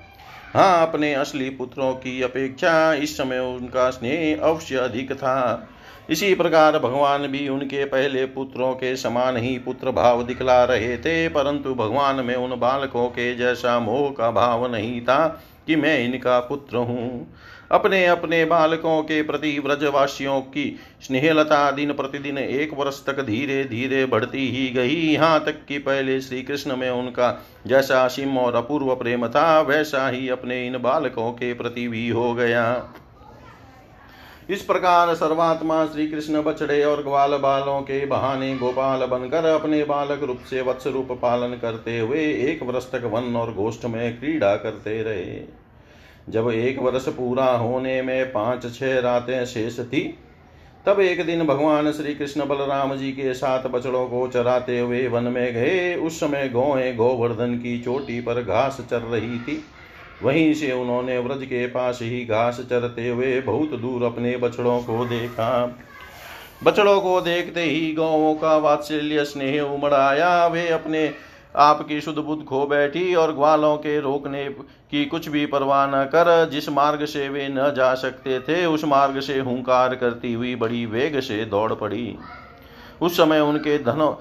हाँ 0.54 0.86
अपने 0.86 1.12
असली 1.14 1.50
पुत्रों 1.50 1.92
की 1.94 2.20
अपेक्षा 2.22 2.92
इस 2.94 3.16
समय 3.16 3.38
उनका 3.38 3.88
स्नेह 3.90 4.42
अवश्य 4.42 4.76
अधिक 4.76 5.12
था। 5.12 5.68
इसी 6.10 6.34
प्रकार 6.34 6.78
भगवान 6.78 7.26
भी 7.26 7.48
उनके 7.48 7.84
पहले 7.84 8.24
पुत्रों 8.26 8.72
के 8.74 8.94
समान 8.96 9.36
ही 9.36 9.56
पुत्र 9.58 9.90
भाव 9.90 10.22
दिखला 10.22 10.62
रहे 10.64 10.96
थे, 10.96 11.28
परंतु 11.28 11.74
भगवान 11.74 12.24
में 12.24 12.34
उन 12.34 12.58
बालकों 12.60 13.08
के 13.08 13.34
जैसा 13.34 13.78
मोह 13.80 14.10
का 14.10 14.30
भाव 14.30 14.66
नहीं 14.72 15.00
था 15.00 15.26
कि 15.66 15.76
मैं 15.76 15.98
इनका 16.00 16.38
पुत्र 16.40 16.76
हूँ। 16.76 17.26
अपने 17.72 18.04
अपने 18.06 18.44
बालकों 18.44 19.02
के 19.02 19.22
प्रति 19.22 19.58
व्रजवासियों 19.58 20.40
की 20.40 20.64
स्नेहलता 21.02 21.70
दिन 21.70 21.92
प्रतिदिन 21.92 22.38
एक 22.38 22.74
वर्ष 22.74 23.04
तक 23.06 23.20
धीरे 23.20 23.62
धीरे 23.64 24.04
बढ़ती 24.06 24.48
ही 24.50 24.68
गई। 24.70 24.96
यहाँ 25.12 25.44
तक 25.44 25.64
कि 25.68 25.78
पहले 25.78 26.20
श्री 26.20 26.42
कृष्ण 26.42 26.76
में 26.76 26.90
उनका 26.90 27.38
जैसा 27.66 28.04
असीम 28.04 28.38
और 28.38 28.54
अपूर्व 28.54 28.94
प्रेम 28.94 29.26
था, 29.28 29.60
वैसा 29.60 30.08
ही 30.08 30.28
अपने 30.28 30.66
इन 30.66 30.78
बालकों 30.78 31.32
के 31.32 31.52
प्रति 31.54 31.88
भी 31.88 32.08
हो 32.08 32.34
गया। 32.34 32.94
इस 34.50 34.62
प्रकार 34.62 35.14
सर्वात्मा 35.14 35.84
श्री 35.86 36.06
कृष्ण 36.06 36.42
बछड़े 36.42 36.82
और 36.84 37.02
ग्वाल 37.02 37.36
बालों 37.36 37.80
के 37.80 38.04
बहाने 38.06 38.54
गोपाल 38.56 39.04
बनकर 39.06 39.44
अपने 39.44 39.82
बालक 39.84 40.22
रूप 40.22 40.40
से 40.50 40.60
वत्स 40.60 40.86
रूप 40.86 41.12
पालन 41.12 41.58
करते 41.62 41.98
हुए 41.98 42.24
एक 42.42 42.62
वर्ष 42.62 42.90
तक 42.92 43.04
वन 43.04 43.36
और 43.36 43.52
गोष्ठ 43.54 43.84
में 43.84 44.20
क्रीड़ा 44.20 44.54
करते 44.56 45.02
रहे। 45.02 45.63
जब 46.28 46.50
एक 46.50 46.78
वर्ष 46.78 47.08
पूरा 47.08 47.46
होने 47.46 48.02
में 48.02 48.32
पाँच 48.32 48.74
छह 48.78 48.98
रातें 49.00 49.44
शेष 49.46 49.78
थी, 49.80 50.02
तब 50.86 51.00
एक 51.00 51.24
दिन 51.26 51.46
भगवान 51.46 51.92
श्री 51.92 52.14
कृष्ण 52.14 52.46
बलराम 52.46 52.94
जी 52.96 53.12
के 53.12 53.34
साथ 53.34 53.68
बछड़ों 53.68 54.06
को 54.06 54.26
चराते 54.28 54.78
हुए 54.78 55.06
वन 55.08 55.24
में 55.24 55.54
गए। 55.54 55.94
उस 55.96 56.20
समय 56.20 56.48
गौए 56.48 56.92
गोवर्धन 56.92 57.54
की 57.54 57.78
चोटी 57.78 58.20
पर 58.20 58.42
घास 58.42 58.80
चर 58.90 59.00
रही 59.00 59.38
थी। 59.38 59.64
वहीं 60.22 60.54
से 60.54 60.72
उन्होंने 60.72 61.18
व्रज 61.18 61.44
के 61.44 61.66
पास 61.66 61.98
ही 62.02 62.24
घास 62.24 62.60
चरते 62.60 63.08
हुए 63.08 63.40
बहुत 63.40 63.70
दूर 63.70 64.02
अपने 64.02 64.36
बछड़ों 64.36 64.78
को 64.80 65.04
देखा। 65.04 65.78
बछड़ों 66.64 67.00
को 67.00 67.20
देखते 67.20 67.62
ही 67.62 67.92
गौों 67.94 68.34
का 68.34 68.56
वात्सल्य 68.56 69.24
स्नेह 69.24 69.60
उमड़ 69.62 69.94
आया। 69.94 70.46
वे 70.46 70.68
अपने 70.68 71.06
आपकी 71.54 72.00
शुद्ध 72.00 72.18
बुद्ध 72.18 72.44
खो 72.44 72.66
बैठी 72.66 73.14
और 73.14 73.32
ग्वालों 73.32 73.76
के 73.76 73.98
रोकने 74.00 74.44
की 74.90 75.04
कुछ 75.04 75.28
भी 75.28 75.44
परवाह 75.46 75.86
न 75.86 76.04
कर, 76.04 76.48
जिस 76.50 76.68
मार्ग 76.68 77.04
से 77.04 77.28
वे 77.28 77.48
न 77.48 77.72
जा 77.76 77.94
सकते 77.94 78.40
थे, 78.40 78.64
उस 78.66 78.84
मार्ग 78.84 79.20
से 79.20 79.38
हुंकार 79.38 79.94
करती 79.94 80.32
हुई 80.32 80.54
बड़ी 80.56 80.84
वेग 80.86 81.20
से 81.20 81.44
दौड़ 81.44 81.72
पड़ी। 81.72 82.16
उस 83.02 83.16
समय 83.16 83.40
उनके 83.40 83.78
धनों 83.78 84.14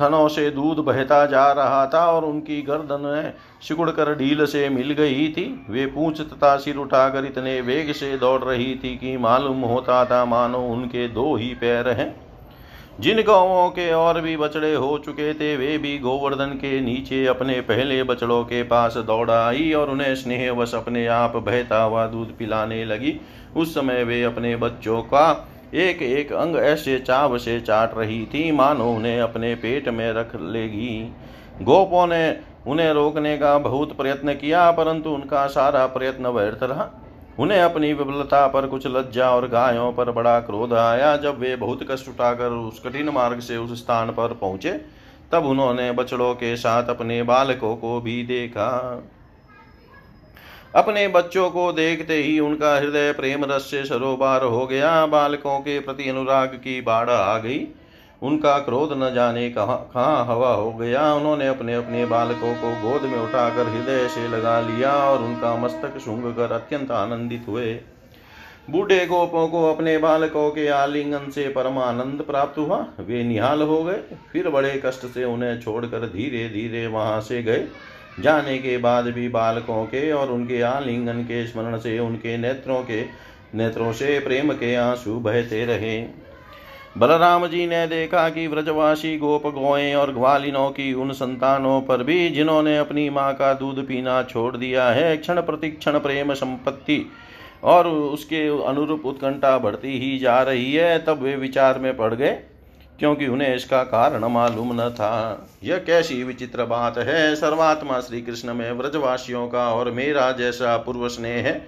थनों 0.00 0.26
से 0.28 0.50
दूध 0.50 0.78
बहता 0.78 1.24
जा 1.26 1.50
रहा 1.52 1.86
था 1.86 2.04
और 2.06 2.24
उनकी 2.24 2.60
गर्दन 2.62 3.32
सिकुड़ 3.62 3.90
कर 3.90 4.14
ढील 4.14 4.44
से 4.46 4.68
मिल 4.68 4.92
गई 4.92 5.28
थी। 5.28 5.44
वे 5.70 5.86
पूछ 5.86 6.20
तथा 6.20 6.56
सिर 6.56 6.76
उठाकर 6.76 7.24
इतने 7.24 7.60
वेग 7.60 7.92
से 7.92 8.16
दौड़ 8.18 8.42
रही 8.44 8.74
थी 8.74 8.96
कि 8.96 9.16
मालूम 9.16 9.60
होता 9.60 10.04
था, 10.04 10.24
मानो 10.24 10.58
उनके 10.58 11.08
दो 11.08 11.34
ही 11.36 11.54
पैर 11.54 11.88
हैं। 11.88 12.25
जिन 13.00 13.22
गौों 13.22 13.70
के 13.70 13.92
और 13.92 14.20
भी 14.20 14.36
बछड़े 14.36 14.74
हो 14.74 14.98
चुके 14.98 15.34
थे, 15.34 15.56
वे 15.56 15.78
भी 15.78 15.98
गोवर्धन 15.98 16.46
के 16.46 16.80
नीचे 16.80 17.26
अपने 17.26 17.60
पहले 17.60 18.02
बछड़ों 18.02 18.44
के 18.44 18.62
पास 18.62 18.96
दौड़ 18.96 19.30
आई 19.30 19.72
और 19.72 19.90
उन्हें 19.90 20.14
स्नेह 20.14 20.38
स्नेहवश 20.38 20.74
अपने 20.74 21.06
आप 21.06 21.36
बहता 21.36 21.82
हुआ 21.82 22.06
दूध 22.06 22.36
पिलाने 22.38 22.84
लगी। 22.84 23.20
उस 23.56 23.74
समय 23.74 24.04
वे 24.04 24.22
अपने 24.22 24.56
बच्चों 24.56 25.02
का 25.02 25.48
एक 25.74 26.02
एक 26.02 26.32
अंग 26.32 26.56
ऐसे 26.56 26.98
चाव 26.98 27.38
से 27.38 27.60
चाट 27.60 27.98
रही 27.98 28.26
थी, 28.26 28.52
मानो 28.52 28.92
उन्हें 28.92 29.20
अपने 29.20 29.54
पेट 29.54 29.88
में 29.88 30.12
रख 30.12 30.36
लेगी। 30.36 31.12
गोपों 31.62 32.06
ने 32.06 32.38
उन्हें 32.66 32.92
रोकने 32.92 33.38
का 33.38 33.58
बहुत 33.58 33.96
प्रयत्न 33.96 34.32
किया, 34.32 34.70
परंतु 34.70 35.10
उनका 35.10 35.46
सारा 35.46 35.86
प्रयत्न 35.86 36.26
व्यर्थ 36.26 36.62
रहा। 36.62 37.05
उन्हें 37.38 37.60
अपनी 37.60 37.92
विफलता 37.92 38.46
पर 38.46 38.66
कुछ 38.66 38.86
लज्जा 38.86 39.30
और 39.30 39.48
गायों 39.48 39.92
पर 39.92 40.10
बड़ा 40.10 40.38
क्रोध 40.40 40.72
आया। 40.72 41.16
जब 41.16 41.38
वे 41.38 41.56
बहुत 41.56 41.86
कष्ट 41.90 42.08
उठाकर 42.08 42.50
उस 42.50 42.80
कठिन 42.84 43.08
मार्ग 43.08 43.40
से 43.40 43.56
उस 43.56 43.78
स्थान 43.78 44.10
पर 44.10 44.32
पहुँचे, 44.32 44.72
तब 45.32 45.46
उन्होंने 45.46 45.92
बछड़ों 45.92 46.34
के 46.34 46.56
साथ 46.56 46.88
अपने 46.88 47.22
बालकों 47.22 47.76
को 47.76 48.00
भी 48.00 48.22
देखा। 48.22 48.70
अपने 50.74 51.06
बच्चों 51.08 51.50
को 51.50 51.72
देखते 51.72 52.14
ही 52.14 52.38
उनका 52.40 52.74
हृदय 52.76 53.12
प्रेम 53.12 53.44
रस 53.44 53.62
से 53.62 53.84
सरोबार 53.84 54.42
हो 54.42 54.66
गया। 54.66 55.06
बालकों 55.06 55.58
के 55.60 55.78
प्रति 55.80 56.08
अनुराग 56.08 56.48
की 56.48 56.80
बाढ़ 56.80 57.10
आ 57.10 57.38
गई। 57.38 57.58
उनका 58.22 58.58
क्रोध 58.58 58.92
न 58.92 59.14
जाने 59.14 59.50
कहाँ 59.50 59.90
कहाँ 59.94 60.24
हवा 60.26 60.52
हो 60.52 60.72
गया। 60.72 61.14
उन्होंने 61.14 61.48
अपने 61.48 61.74
अपने 61.74 62.06
बालकों 62.06 62.54
को 62.54 62.70
गोद 62.82 63.02
में 63.02 63.18
उठाकर 63.18 63.66
हृदय 63.66 64.08
से 64.08 64.28
लगा 64.28 64.60
लिया 64.60 64.92
और 64.92 65.22
उनका 65.22 65.56
मस्तक 65.56 65.98
सूंघ 65.98 66.36
कर 66.36 66.52
अत्यंत 66.52 66.90
आनंदित 66.90 67.44
हुए। 67.48 67.80
बूढ़े 68.70 69.06
गोपों 69.06 69.48
को 69.48 69.72
अपने 69.72 69.98
बालकों 69.98 70.50
के 70.50 70.68
आलिंगन 70.68 71.30
से 71.30 71.48
परमानंद 71.48 72.22
प्राप्त 72.22 72.58
हुआ। 72.58 72.86
वे 73.00 73.22
निहाल 73.24 73.62
हो 73.62 73.84
गए। 73.84 74.00
फिर 74.32 74.48
बड़े 74.48 74.82
कष्ट 74.86 75.06
से 75.06 75.24
उन्हें 75.24 75.60
छोड़कर 75.60 76.06
धीरे 76.06 76.48
धीरे 76.48 76.86
वहाँ 76.86 77.20
से 77.20 77.42
गए। 77.42 77.66
जाने 78.20 78.58
के 78.58 78.78
बाद 78.78 79.04
भी 79.04 79.28
बालकों 79.28 79.84
के 79.84 80.12
और 80.12 80.30
उनके 80.30 80.60
आलिंगन 80.62 81.22
के 81.22 81.46
स्मरण 81.46 81.78
से 81.78 81.98
उनके 81.98 82.36
नेत्रों 82.36 82.82
के, 82.82 83.02
नेत्रों 83.54 83.92
से 83.92 84.18
प्रेम 84.18 84.52
के 84.52 84.74
आँसू 84.74 85.18
बहते 85.20 85.64
रहे। 85.64 86.25
बलराम 86.96 87.46
जी 87.46 87.66
ने 87.66 87.86
देखा 87.86 88.28
कि 88.28 88.46
व्रजवासी 88.46 89.16
गोप 89.18 89.46
गोए 89.46 89.92
और 89.94 90.12
ग्वालिनों 90.12 90.68
की 90.70 90.92
उन 90.94 91.12
संतानों 91.12 91.80
पर 91.80 92.02
भी 92.02 92.28
जिन्होंने 92.28 92.76
अपनी 92.78 93.08
माँ 93.10 93.32
का 93.34 93.52
दूध 93.54 93.84
पीना 93.86 94.22
छोड़ 94.22 94.56
दिया 94.56 94.88
है, 94.88 95.16
क्षण 95.16 95.40
प्रतिक्षण 95.40 95.98
प्रेम 95.98 96.32
संपत्ति 96.34 97.04
और 97.64 97.88
उसके 97.88 98.46
अनुरूप 98.66 99.04
उत्कंठा 99.06 99.56
बढ़ती 99.58 99.98
ही 100.00 100.18
जा 100.18 100.40
रही 100.42 100.72
है, 100.72 100.98
तब 100.98 101.22
वे 101.22 101.34
विचार 101.36 101.78
में 101.78 101.96
पड़ 101.96 102.12
गए, 102.14 102.30
क्योंकि 102.98 103.26
उन्हें 103.26 103.54
इसका 103.54 103.82
कारण 103.84 104.24
मालूम 104.24 104.72
न 104.72 104.88
था। 104.90 105.46
यह 105.64 105.78
कैसी 105.78 106.22
विचित्र 106.24 106.64
बात 106.64 106.98
है, 106.98 107.34
सर्वात्मा 107.36 108.00
श्री 108.00 108.20
कृष्ण 108.22 108.54
में 108.54 108.70
व्रजवासियों 108.72 109.46
का 109.48 109.68
और 109.70 109.90
मेरा 109.90 110.30
जैसा 110.32 110.76
पूर्व 110.76 111.08
स्नेह 111.08 111.44
है 111.44 111.60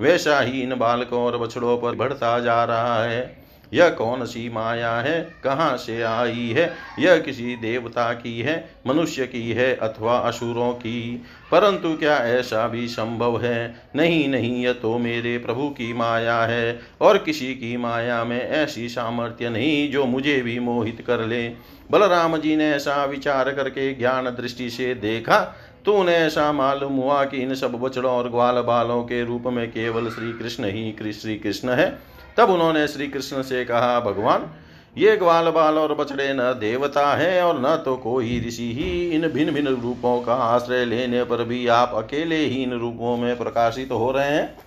वैसा 0.00 0.38
ही 0.40 0.62
इन 0.62 0.74
बालकों 0.76 1.20
और 1.20 1.36
बछड़ों 1.38 1.76
पर 1.78 1.94
बढ़ता 1.96 2.38
जा 2.40 2.62
रहा 2.64 3.02
है। 3.02 3.45
यह 3.74 3.88
कौन 3.88 4.24
सी 4.24 4.48
माया 4.48 4.92
है? 4.92 5.34
कहाँ 5.44 5.76
से 5.76 6.02
आई 6.02 6.54
है? 6.56 6.74
यह 6.98 7.18
किसी 7.18 7.56
देवता 7.56 8.12
की 8.12 8.40
है, 8.40 8.70
मनुष्य 8.86 9.26
की 9.26 9.52
है 9.52 9.74
अथवा 9.74 10.18
असुरों 10.18 10.72
की? 10.72 11.22
परंतु 11.50 11.96
क्या 11.96 12.16
ऐसा 12.16 12.68
भी 12.68 12.88
संभव 12.88 13.42
है? 13.42 13.82
नहीं 13.96 14.28
नहीं, 14.28 14.64
यह 14.64 14.72
तो 14.72 14.98
मेरे 14.98 15.38
प्रभु 15.38 15.68
की 15.68 15.92
माया 15.92 16.40
है, 16.40 16.80
और 17.00 17.18
किसी 17.18 17.54
की 17.54 17.76
माया 17.76 18.24
में 18.24 18.48
ऐसी 18.48 18.88
सामर्थ्य 18.88 19.48
नहीं 19.48 19.90
जो 19.90 20.04
मुझे 20.04 20.42
भी 20.42 20.58
मोहित 20.58 21.04
कर 21.06 21.20
ले। 21.20 21.48
बलराम 21.90 22.36
जी 22.36 22.56
ने 22.56 22.70
ऐसा 22.70 23.04
विचार 23.04 23.52
करके 23.52 23.94
ज्ञान 23.94 24.24
दृष्टि 24.24 24.70
से 24.70 24.94
देखा 24.94 25.56
तो 25.86 25.94
उन्हें 25.94 26.16
ऐसा 26.16 26.52
मालूम 26.52 26.92
हुआ 26.92 27.24
कि 27.24 27.36
इन 27.36 27.54
सब 27.54 27.72
बछड़ों 27.72 28.12
और 28.12 28.28
ग्वाल 28.28 28.60
बालों 28.60 29.02
के 29.02 29.24
रूप 29.24 29.44
में 29.46 29.70
केवल 29.70 30.10
श्री 30.10 30.32
कृष्ण 30.32 30.64
ही 30.64 31.12
श्री 31.12 31.36
कृष्ण 31.36 31.70
है? 31.70 31.98
तब 32.36 32.50
उन्होंने 32.50 32.88
श्री 32.88 33.08
कृष्ण 33.08 33.42
से 33.42 33.64
कहा, 33.64 34.00
भगवान, 34.00 34.50
ये 34.98 35.16
ग्वाल 35.16 35.50
बाल 35.50 35.78
और 35.78 35.94
बछड़े 35.94 36.34
न 36.34 36.38
देवता 36.38 37.14
है 37.14 37.42
और 37.42 37.60
न 37.60 37.82
तो 37.84 37.96
कोई 37.96 38.44
ऋषि 38.48 38.72
ही। 38.72 39.10
इन 39.10 39.28
भिन्न 39.28 39.52
भिन्न 39.52 39.68
रूपों 39.68 40.22
का 40.22 40.34
आश्रय 40.34 40.84
लेने 40.84 41.24
पर 41.24 41.44
भी 41.44 41.66
आप 41.66 41.92
अकेले 41.94 42.36
ही 42.36 42.62
इन 42.62 42.72
रूपों 42.72 43.16
में 43.16 43.38
प्रकाशित 43.38 43.92
हो 43.92 44.10
रहे 44.12 44.30
हैं? 44.30 44.58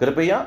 कृपया 0.00 0.46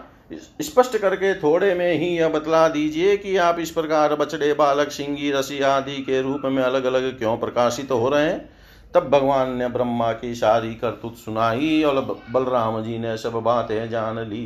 स्पष्ट 0.61 0.97
करके 0.97 1.33
थोड़े 1.35 1.73
में 1.75 1.93
ही 1.93 2.07
यह 2.07 2.29
बतला 2.29 2.67
दीजिए 2.67 3.17
कि 3.17 3.37
आप 3.37 3.59
इस 3.59 3.71
प्रकार 3.71 4.15
बछड़े 4.15 4.53
बालक, 4.53 4.91
सिंगी, 4.91 5.31
रसी 5.31 5.59
आदि 5.59 5.97
के 5.97 6.21
रूप 6.21 6.41
में 6.45 6.63
अलग 6.63 6.83
अलग 6.83 7.17
क्यों 7.17 7.37
प्रकाशित 7.37 7.91
हो 7.91 8.09
रहे 8.09 8.25
हैं? 8.25 8.56
तब 8.97 9.09
भगवान 9.09 9.51
ने 9.51 9.67
ब्रह्मा 9.67 10.11
की 10.11 10.33
सारी 10.35 10.73
करतुत 10.75 11.17
सुनाई 11.17 11.83
और 11.83 12.01
बलराम 12.31 12.81
जी 12.83 12.97
ने 12.99 13.17
सब 13.17 13.31
बातें 13.31 13.89
जान 13.89 14.19
ली। 14.19 14.45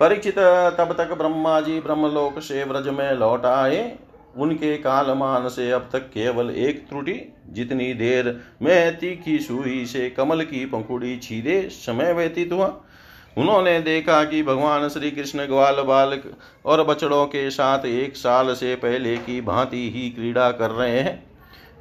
परीक्षित 0.00 0.38
तब 0.78 0.94
तक 0.98 1.14
ब्रह्मा 1.18 1.60
जी 1.60 1.80
ब्रह्मलोक 1.80 2.38
से 2.38 2.64
व्रज 2.64 2.88
में 2.88 3.12
लौट 3.12 3.44
आए। 3.46 3.96
उनके 4.36 4.76
कालमान 4.76 5.48
से 5.48 5.70
अब 5.70 5.88
तक 5.92 5.98
केवल 5.98 6.50
एक 6.50 6.88
त्रुटि, 6.88 7.20
जितनी 7.48 7.92
देर 7.94 8.40
में 8.62 8.96
तीखी 8.96 9.38
सुई 9.38 9.84
से 9.86 10.08
कमल 10.10 10.42
की 10.42 10.64
पंखुड़ी 10.64 11.16
छीदे, 11.16 11.60
समय 11.68 12.12
व्यतीत 12.12 12.52
हुआ। 12.52 12.72
उन्होंने 13.38 13.78
देखा 13.80 14.24
कि 14.24 14.42
भगवान 14.42 14.88
श्री 14.88 15.10
कृष्ण 15.10 15.46
ग्वाल 15.46 15.82
बालक 15.82 16.32
और 16.66 16.84
बछड़ों 16.84 17.24
के 17.26 17.50
साथ 17.50 17.86
एक 17.86 18.16
साल 18.16 18.54
से 18.54 18.74
पहले 18.74 19.16
की 19.16 19.40
भांति 19.40 19.90
ही 19.94 20.10
क्रीड़ा 20.10 20.50
कर 20.50 20.70
रहे 20.70 21.00
हैं। 21.00 21.33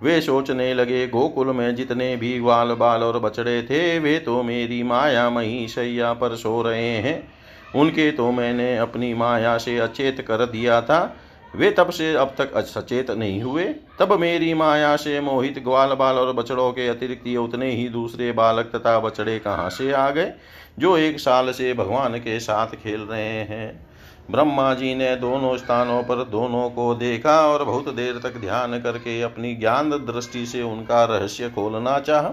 वे 0.04 0.20
सोचने 0.22 0.74
लगे, 0.74 1.08
गोकुल 1.08 1.48
में 1.48 1.76
जितने 1.76 2.16
भी 2.16 2.40
ग्वाल 2.40 2.74
बाल 2.74 3.04
और 3.04 3.20
बछड़े 3.20 3.62
थे, 3.64 4.00
वे 4.00 4.18
तो 4.20 4.42
मेरी 4.44 4.82
माया 4.84 5.30
मही 5.30 5.68
शैया 5.68 6.14
पर 6.14 6.36
सो 6.36 6.62
रहे 6.62 6.90
हैं। 6.98 7.32
उनके 7.76 8.12
तो 8.12 8.32
मैंने 8.32 8.78
अपनी 8.78 9.14
माया 9.14 9.58
से 9.58 9.78
अचेत 9.78 10.22
कर 10.22 10.46
दिया 10.46 10.82
था। 10.82 11.16
वे 11.56 11.70
तब 11.72 11.90
से 11.90 12.14
अब 12.14 12.34
तक 12.38 12.58
सचेत 12.58 13.12
नहीं 13.12 13.42
हुए। 13.42 13.64
तब 14.00 14.14
मेरी 14.20 14.54
माया 14.54 14.96
से 14.96 15.20
मोहित 15.22 15.60
ग्वाल 15.60 15.94
बाल 15.94 16.16
और 16.16 16.34
बछड़ों 16.34 16.72
के 16.72 16.88
अतिरिक्त 16.88 17.28
ये 17.28 17.38
उतने 17.38 17.70
ही 17.72 17.88
दूसरे 17.90 18.32
बालक 18.32 18.72
तथा 18.76 19.00
बछड़े 19.00 19.38
कहाँ 19.40 19.70
से 19.70 19.92
आ 19.92 20.10
गए, 20.10 20.32
जो 20.80 20.98
एक 20.98 21.20
साल 21.20 21.52
से 21.52 21.74
भगवान 21.74 22.18
के 22.18 22.40
साथ 22.40 22.76
खेल 22.76 23.02
रहे 23.02 23.22
हैं? 23.22 23.93
ब्रह्मा 24.32 24.74
जी 24.74 24.96
ने 24.96 25.16
दोनों 25.16 25.58
स्थानों 25.58 26.04
पर 26.04 26.24
दोनों 26.24 26.70
को 26.70 26.96
देखा 26.96 27.48
और 27.48 27.64
बहुत 27.64 27.94
देर 27.94 28.20
तक 28.24 28.38
ध्यान 28.38 28.80
करके 28.80 29.22
अपनी 29.22 29.56
ज्ञान 29.56 29.90
दृष्टि 29.90 30.46
से 30.46 30.62
उनका 30.62 31.06
रहस्य 31.06 31.50
खोलना 31.50 32.00
चाहा। 32.00 32.30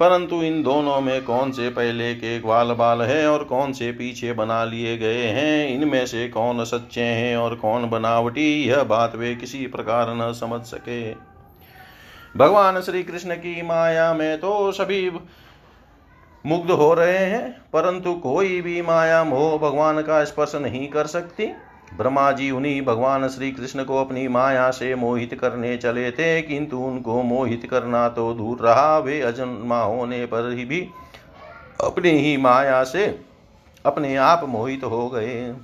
परंतु 0.00 0.42
इन 0.42 0.62
दोनों 0.62 1.00
में 1.00 1.24
कौन 1.24 1.52
से 1.52 1.68
पहले 1.68 2.14
के 2.14 2.40
ग्वाल 2.40 2.72
बाल 2.72 3.02
है 3.02 3.28
और 3.28 3.44
कौन 3.44 3.72
से 3.72 3.92
पीछे 3.92 4.32
बना 4.32 4.64
लिए 4.64 4.98
गए 4.98 5.26
हैं? 5.26 5.68
इनमें 5.68 6.06
से 6.06 6.28
कौन 6.28 6.64
सच्चे 6.64 7.00
हैं 7.00 7.36
और 7.36 7.54
कौन 7.54 7.90
बनावटी? 7.90 8.64
यह 8.64 8.82
बात 8.82 9.16
वे 9.16 9.34
किसी 9.34 9.66
प्रकार 9.66 10.06
न 10.10 10.32
समझ 10.32 10.62
सके। 10.62 11.12
भगवान 12.36 12.80
श्री 12.80 13.02
कृष्ण 13.02 13.34
की 13.34 13.62
माया 13.62 14.14
में 14.14 14.38
तो 14.38 14.72
सभी 14.72 15.10
मुग्ध 16.44 16.70
हो 16.70 16.92
रहे 16.94 17.18
हैं, 17.18 17.50
परंतु 17.72 18.12
कोई 18.14 18.60
भी 18.60 18.80
माया 18.82 19.22
मोह 19.24 19.56
भगवान 19.58 20.00
का 20.02 20.22
स्पर्श 20.24 20.54
नहीं 20.54 20.88
कर 20.88 21.06
सकती। 21.06 21.46
ब्रह्मा 21.96 22.30
जी 22.32 22.50
उन्हीं 22.50 22.80
भगवान 22.82 23.28
श्री 23.28 23.50
कृष्ण 23.52 23.84
को 23.84 23.96
अपनी 23.96 24.26
माया 24.28 24.70
से 24.70 24.94
मोहित 24.94 25.34
करने 25.34 25.76
चले 25.76 26.10
थे, 26.10 26.40
किंतु 26.42 26.78
उनको 26.78 27.22
मोहित 27.22 27.66
करना 27.70 28.08
तो 28.08 28.32
दूर 28.34 28.58
रहा। 28.58 28.98
वे 28.98 29.20
अजन्मा 29.20 29.82
होने 29.82 30.24
पर 30.26 30.50
ही 30.52 30.64
भी 30.64 30.80
अपनी 31.80 32.10
ही 32.10 32.36
माया 32.36 32.82
से 32.84 33.06
अपने 33.84 34.14
आप 34.16 34.44
मोहित 34.48 34.84
हो 34.84 35.08
गए। 35.08 35.54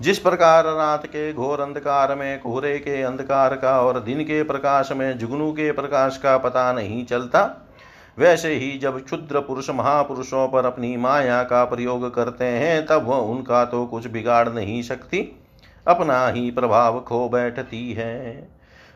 जिस 0.00 0.18
प्रकार 0.18 0.64
रात 0.66 1.06
के 1.06 1.32
घोर 1.32 1.60
अंधकार 1.60 2.14
में, 2.14 2.40
कोहरे 2.40 2.78
के 2.78 3.02
अंधकार 3.02 3.54
का 3.56 3.80
और 3.80 4.00
दिन 4.00 4.22
के 4.22 4.42
प्रकाश 4.42 4.92
में, 4.92 5.18
जुगनू 5.18 5.50
के 5.52 5.70
प्रकाश 5.72 6.16
का 6.16 6.36
पता 6.38 6.72
नहीं 6.72 7.04
चलता 7.04 7.44
वैसे 8.18 8.54
ही 8.54 8.78
जब 8.78 9.04
क्षुद्र 9.04 9.40
पुरुष 9.40 9.70
महापुरुषों 9.70 10.46
पर 10.48 10.66
अपनी 10.66 10.96
माया 10.96 11.42
का 11.42 11.64
प्रयोग 11.64 12.14
करते 12.14 12.44
हैं, 12.44 12.84
तब 12.86 13.06
वह 13.06 13.16
उनका 13.16 13.64
तो 13.64 13.84
कुछ 13.86 14.06
बिगाड़ 14.06 14.48
नहीं 14.48 14.82
सकती, 14.82 15.18
अपना 15.86 16.26
ही 16.28 16.50
प्रभाव 16.50 17.00
खो 17.00 17.28
बैठती 17.28 17.92
है। 17.92 18.48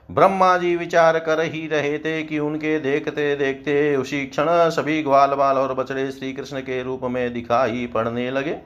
ब्रह्मा 0.09 0.56
जी 0.59 0.74
विचार 0.76 1.18
कर 1.18 1.40
ही 1.42 1.66
रहे 1.66 1.98
थे 1.98 2.22
कि 2.22 2.38
उनके 2.38 2.78
देखते 2.80 3.35
देखते 3.37 3.96
उसी 3.96 4.24
क्षण 4.26 4.46
सभी 4.70 5.02
ग्वाल 5.02 5.35
बाल 5.35 5.59
और 5.59 5.74
बछड़े 5.74 6.11
श्री 6.11 6.33
कृष्ण 6.33 6.61
के 6.61 6.83
रूप 6.83 7.00
में 7.04 7.33
दिखाई 7.33 7.87
पड़ने 7.87 8.30
लगे। 8.30 8.56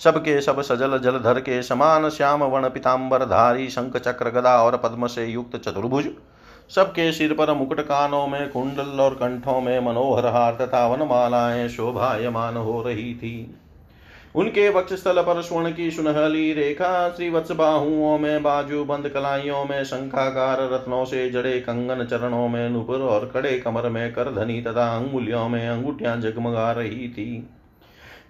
सबके 0.00 0.40
सब 0.40 0.60
सजल 0.60 0.98
जलधर 0.98 1.40
के 1.40 1.62
समान 1.62 2.08
श्याम 2.08 2.42
वन 2.44 2.68
पिताम्बर 2.68 3.24
धारी 3.24 3.68
शंख 3.68 3.96
चक्र 3.96 4.30
गदा 4.30 4.56
और 4.62 4.76
पद्म 4.76 5.06
से 5.06 5.26
युक्त 5.26 5.56
चतुर्भुज 5.58 6.08
सबके 6.74 7.12
सिर 7.12 7.32
पर 7.32 7.52
मुकुट 7.52 7.80
कानों 7.80 8.26
में 8.26 8.48
कुंडल 8.50 9.00
और 9.00 9.14
कंठों 9.14 9.60
में 9.60 9.80
मनोहर 9.80 10.26
हार 10.26 10.54
तथा 10.54 10.86
वनमालाएँ 10.86 11.68
शोभायमान 11.68 12.56
हो 12.56 12.82
रही 12.82 13.14
थी। 13.14 13.54
उनके 14.34 14.68
वक्षस्थल 14.68 15.20
पर 15.22 15.42
स्वर्ण 15.42 15.72
की 15.72 15.90
सुनहली 15.90 16.52
रेखा 16.52 17.08
श्रीवत्स 17.10 17.52
बाहुओं 17.52 18.18
में 18.18 18.42
बाजू 18.42 18.84
बंद 18.84 19.08
कलाइयों 19.08 19.64
में 19.64 19.84
शंखाकार 19.84 20.62
रत्नों 20.72 21.04
से 21.04 21.30
जड़े 21.30 21.60
कंगन 21.60 22.04
चरणों 22.04 22.48
में 22.48 22.70
नुपुर 22.70 23.00
और 23.00 23.30
कड़े 23.34 23.58
कमर 23.58 23.88
में 23.88 24.12
करधनी 24.12 24.60
तथा 24.62 24.86
अंगुलियों 24.96 25.48
में 25.48 25.68
अंगूठियाँ 25.68 26.16
जगमगा 26.20 26.72
रही 26.72 27.08
थी। 27.08 27.48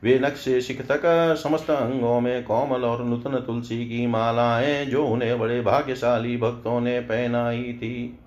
वे 0.05 0.18
नक्शे 0.18 0.61
शिख 0.61 0.81
तक 0.83 1.02
समस्त 1.42 1.70
अंगों 1.70 2.20
में 2.20 2.42
कोमल 2.44 2.85
और 2.85 3.05
नूतन 3.05 3.37
तुलसी 3.37 3.85
की 3.87 4.07
मालाएँ 4.07 4.85
जो 4.87 5.07
उन्हें 5.07 5.38
बड़े 5.38 5.61
भाग्यशाली 5.61 6.37
भक्तों 6.37 6.81
ने 6.81 7.00
पहनाई 7.00 7.62
थी। 7.62 8.18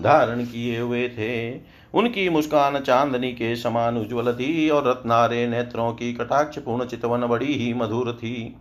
धारण 0.00 0.44
किए 0.44 0.78
हुए 0.80 1.08
थे। 1.08 1.60
उनकी 1.94 2.28
मुस्कान 2.28 2.80
चांदनी 2.80 3.32
के 3.32 3.54
समान 3.56 3.96
उज्ज्वल 3.98 4.32
थी 4.32 4.68
और 4.70 4.88
रत्नारे 4.88 5.46
नेत्रों 5.46 5.92
की 5.92 6.12
कटाक्ष 6.12 6.58
पूर्ण 6.58 6.84
चितवन 6.84 7.26
बड़ी 7.26 7.54
ही 7.54 7.72
मधुर 7.74 8.12
थी। 8.12 8.56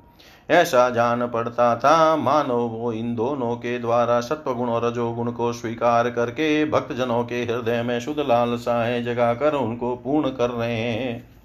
ऐसा 0.50 0.90
जान 0.90 1.28
पड़ता 1.28 1.76
था 1.76 2.16
मानो 2.16 2.58
वो 2.58 2.92
इन 2.94 3.16
दोनों 3.16 3.56
के 3.56 3.78
द्वारा 3.80 4.20
सत्वगुण 4.20 4.70
और 4.70 4.86
रजोगुण 4.86 5.32
को 5.32 5.52
स्वीकार 5.54 6.10
करके 6.10 6.66
भक्तजनों 6.66 7.24
के 7.24 7.44
हृदय 7.44 7.82
में 7.84 8.00
शुद्ध 8.00 8.20
लालसाएँ 8.20 9.02
जगाकर 9.04 9.54
उनको 9.54 9.96
पूर्ण 9.96 10.30
कर 10.30 10.50
रहे 10.50 10.76
हैं। 10.76 11.39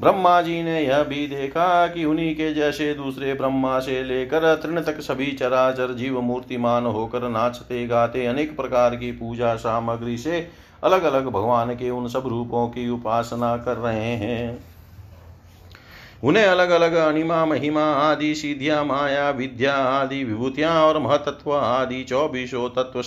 ब्रह्मा 0.00 0.42
जी 0.42 0.62
ने 0.62 0.80
यह 0.82 1.02
भी 1.02 1.26
देखा 1.26 1.86
कि 1.86 2.04
उन्हीं 2.04 2.34
के 2.34 2.54
जैसे 2.54 2.94
दूसरे 2.94 3.34
ब्रह्मा 3.34 3.78
से 3.80 4.02
लेकर 4.02 4.54
तृण 4.54 4.82
तक 4.82 5.00
सभी 5.00 5.32
चराचर 5.32 5.94
जीव 5.94 6.20
मूर्तिमान 6.20 6.86
होकर 6.86 7.28
नाचते 7.28 7.86
गाते 7.86 8.26
अनेक 8.26 8.56
प्रकार 8.56 8.96
की 8.96 9.12
पूजा 9.12 9.54
सामग्री 9.54 10.18
से 10.18 10.48
अलग 10.84 11.02
अलग 11.02 11.26
भगवान 11.26 11.74
के 11.74 11.90
उन 11.90 12.08
सब 12.08 12.26
रूपों 12.26 12.68
की 12.68 12.88
उपासना 12.88 13.56
कर 13.56 13.76
रहे 13.76 14.16
हैं। 14.16 14.64
उन्हें 16.24 16.44
अलग 16.44 16.70
अलग 16.70 16.92
अनिमा, 16.92 17.46
महिमा 17.46 17.84
आदि, 17.84 18.34
सिद्धिया, 18.34 18.84
माया, 18.84 19.30
विद्या 19.30 19.74
आदि, 19.74 20.24
विभूतियाँ 20.24 20.82
और 20.82 20.98
महतत्व 20.98 21.52
आदि 21.52 22.04
चौबीसों 22.04 22.68
तत्व 22.68 23.02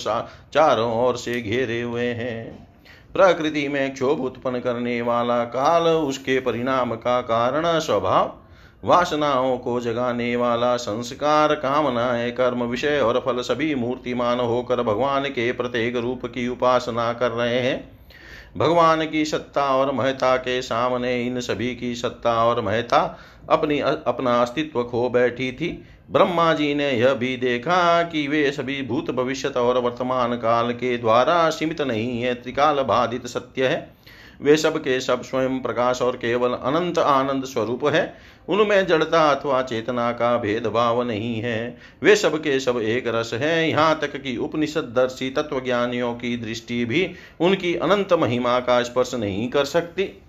चारों 0.54 1.06
ओर 1.06 1.16
से 1.16 1.40
घेरे 1.40 1.82
हुए 1.82 2.06
हैं। 2.06 2.63
प्रकृति 3.14 3.68
में 3.68 3.94
क्षोभ 3.94 4.20
उत्पन्न 4.20 4.58
करने 4.58 5.02
वाला 5.02 5.44
काल, 5.44 5.82
उसके 5.82 6.40
परिणाम 6.40 6.94
का 6.94 7.20
कारण 7.20 7.78
स्वभाव, 7.80 8.38
वासनाओं 8.84 9.58
को 9.58 9.80
जगाने 9.80 10.36
वाला 10.36 10.76
संस्कार, 10.76 11.54
कामनाएँ, 11.54 12.30
कर्म 12.30 12.62
विषय 12.62 13.00
और 13.00 13.22
फल 13.26 13.40
सभी 13.40 13.74
मूर्तिमान 13.74 14.40
होकर 14.40 14.82
भगवान 14.82 15.24
के 15.24 15.52
प्रत्येक 15.52 15.96
रूप 15.96 16.26
की 16.26 16.48
उपासना 16.48 17.12
कर 17.12 17.30
रहे 17.30 17.60
हैं। 17.60 17.98
भगवान 18.56 19.06
की 19.06 19.24
सत्ता 19.24 19.76
और 19.76 19.92
महता 19.92 20.36
के 20.36 20.62
सामने 20.62 21.22
इन 21.22 21.40
सभी 21.40 21.74
की 21.76 21.94
सत्ता 21.94 22.44
और 22.44 22.60
महता 22.60 23.18
अपनी, 23.50 23.80
अपना 23.80 24.42
अस्तित्व 24.42 24.82
खो 24.82 25.08
बैठी 25.08 25.52
थी। 25.52 25.84
ब्रह्मा 26.10 26.52
जी 26.54 26.74
ने 26.74 26.90
यह 26.90 27.14
भी 27.14 27.36
देखा 27.36 28.02
कि 28.02 28.28
वे 28.28 28.50
सभी 28.52 28.82
भूत 28.82 29.10
भविष्य 29.10 29.48
और 29.48 29.78
वर्तमान 29.78 30.34
काल 30.34 30.72
के 30.72 30.98
द्वारा 30.98 31.50
सीमित 31.50 31.80
नहीं 31.80 32.22
है, 32.22 32.34
त्रिकाल 32.34 32.76
बाधित 32.76 33.26
सत्य 33.26 33.66
है। 33.66 33.94
वे 34.42 34.56
सब 34.56 34.78
के 34.78 35.00
सब 35.00 35.22
स्वयं 35.22 35.60
प्रकाश 35.60 36.02
और 36.02 36.16
केवल 36.16 36.50
अनंत 36.50 36.98
आनंद 36.98 37.44
स्वरूप 37.44 37.84
है। 37.84 38.14
उनमें 38.48 38.86
जड़ता 38.86 39.30
अथवा 39.30 39.62
चेतना 39.62 40.12
का 40.12 40.36
भेदभाव 40.38 41.02
नहीं 41.02 41.40
है। 41.40 41.78
वे 42.02 42.16
सब 42.16 42.38
के 42.38 42.60
सब 42.60 42.80
एक 42.80 43.04
रस 43.06 43.30
है। 43.34 43.70
यहाँ 43.70 43.98
तक 44.00 44.22
कि 44.22 44.36
उपनिषद 44.36 44.92
दर्शी 44.96 45.30
तत्व 45.30 45.60
ज्ञानियों 45.60 46.14
की 46.14 46.36
दृष्टि 46.36 46.84
भी 46.84 47.10
उनकी 47.40 47.74
अनंत 47.74 48.12
महिमा 48.12 48.60
का 48.60 48.82
स्पर्श 48.82 49.14
नहीं 49.14 49.48
कर 49.48 49.64
सकती। 49.64 50.22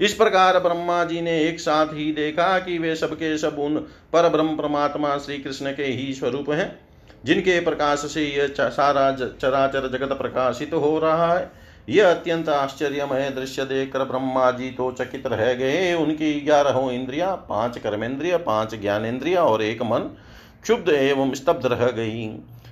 इस 0.00 0.14
प्रकार 0.14 0.58
ब्रह्मा 0.58 1.02
जी 1.04 1.20
ने 1.20 1.38
एक 1.40 1.60
साथ 1.60 1.86
ही 1.86 2.10
देखा 2.12 2.58
कि 2.58 2.78
वे 2.78 2.94
सबके 2.96 3.36
सब 3.38 3.58
उन 3.58 3.76
पर 4.12 4.28
ब्रह्म 4.28 4.56
परमात्मा 4.56 5.16
श्री 5.18 5.38
कृष्ण 5.38 5.72
के 5.72 5.84
ही 5.84 6.12
स्वरूप 6.14 6.50
हैं, 6.50 6.78
जिनके 7.24 7.58
प्रकाश 7.60 8.04
से 8.12 8.24
यह 8.26 8.54
सारा 8.60 9.10
चराचर 9.12 9.88
जगत 9.88 10.16
प्रकाशित 10.18 10.70
तो 10.70 10.78
हो 10.80 10.98
रहा 10.98 11.32
है। 11.34 11.50
यह 11.88 12.10
अत्यंत 12.10 12.48
आश्चर्यमय 12.48 13.28
दृश्य 13.30 13.64
देखकर 13.64 14.04
ब्रह्मा 14.04 14.50
जी 14.50 14.70
तो 14.70 14.90
चकित 14.92 15.26
रह 15.26 15.52
गए। 15.54 15.92
उनकी 15.94 16.32
ग्यारहों 16.40 16.90
इंद्रिया, 16.92 17.34
पाँच 17.48 17.78
कर्मेंद्रिय, 17.78 18.36
पाँच 18.38 18.74
ज्ञानेन्द्रिया 18.74 19.42
और 19.44 19.62
एक 19.62 19.82
मन 19.82 20.10
क्षुब्ध 20.62 20.88
एवं 20.88 21.34
स्तब्ध 21.34 21.66
रह 21.66 21.86
गई। 21.90 22.28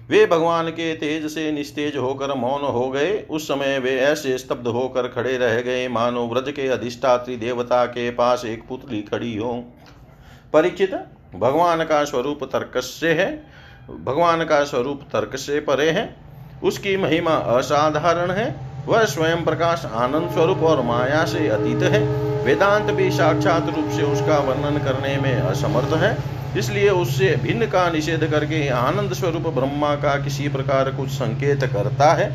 वे 0.09 0.27
भगवान 0.27 0.69
के 0.69 0.95
तेज 0.95 1.27
से 1.27 1.51
निस्तेज 1.53 1.97
होकर 1.97 2.35
मौन 2.35 2.63
हो 2.63 2.89
गए। 2.91 3.27
उस 3.31 3.49
समय 3.49 3.79
वे 3.79 3.99
ऐसे 4.01 4.39
स्तब्ध 4.39 4.67
होकर 4.67 5.09
खड़े 5.09 5.37
रह 5.37 5.61
गए। 5.61 5.89
मानो 5.89 6.27
व्रज 6.29 6.53
के 6.53 6.69
अधिष्ठात्री 6.69 7.37
देवता 7.37 7.85
के 7.87 8.11
पास 8.11 8.45
एक 8.45 8.63
पुतली 8.69 9.03
खड़ी 9.03 9.37
हो। 9.37 9.53
परीक्षित 10.53 10.95
भगवान 11.35 11.85
का 11.85 12.05
स्वरूप 12.05 12.45
तर्क 12.45 12.73
से 12.77 13.13
है। 13.13 13.27
भगवान 14.05 14.45
का 14.45 14.65
स्वरूप 14.65 15.03
तर्क 15.03 15.37
से 15.37 15.61
परे 15.61 15.91
है। 15.91 16.17
उसकी 16.65 16.97
महिमा 16.97 17.35
असाधारण 17.57 18.31
है। 18.31 18.49
वह 18.87 19.05
स्वयं 19.05 19.45
प्रकाश 19.45 19.85
आनंद 19.85 20.31
स्वरूप 20.31 20.59
और 20.59 20.83
माया 20.83 21.25
से 21.25 21.49
अतीत 21.49 21.83
है। 21.83 22.03
वेदांत 22.45 22.91
भी 22.91 23.11
साक्षात 23.11 23.67
रूप 23.67 23.91
से 23.91 24.03
उसका 24.03 24.39
वर्णन 24.39 24.79
करने 24.79 25.17
में 25.17 25.35
असमर्थ 25.35 25.95
है। 25.95 26.38
इसलिए 26.57 26.91
उससे 26.91 27.35
भिन्न 27.37 27.67
का 27.67 27.89
निषेध 27.91 28.25
करके 28.31 28.69
आनंद 28.69 29.13
स्वरूप 29.13 29.47
ब्रह्मा 29.49 29.95
का 29.95 30.17
किसी 30.25 30.49
प्रकार 30.49 30.91
कुछ 30.91 31.09
संकेत 31.09 31.65
करता 31.65 32.13
है। 32.13 32.31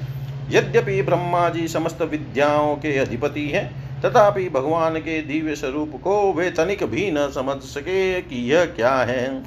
यद्यपि 0.52 1.02
ब्रह्मा 1.02 1.48
जी 1.50 1.68
समस्त 1.68 2.02
विद्याओं 2.02 2.76
के 2.76 2.98
अधिपति 2.98 3.48
हैं, 3.50 3.66
तथापि 4.02 4.48
भगवान 4.50 4.98
के 4.98 5.22
दिव्य 5.22 5.56
स्वरूप 5.56 5.92
को 6.04 6.34
वे 6.34 6.50
तनिक 6.50 6.84
भी 6.84 7.10
न 7.12 7.28
समझ 7.32 7.58
सके 7.64 8.22
कि 8.22 8.52
यह 8.52 8.66
क्या 8.66 8.96
है। 8.96 9.44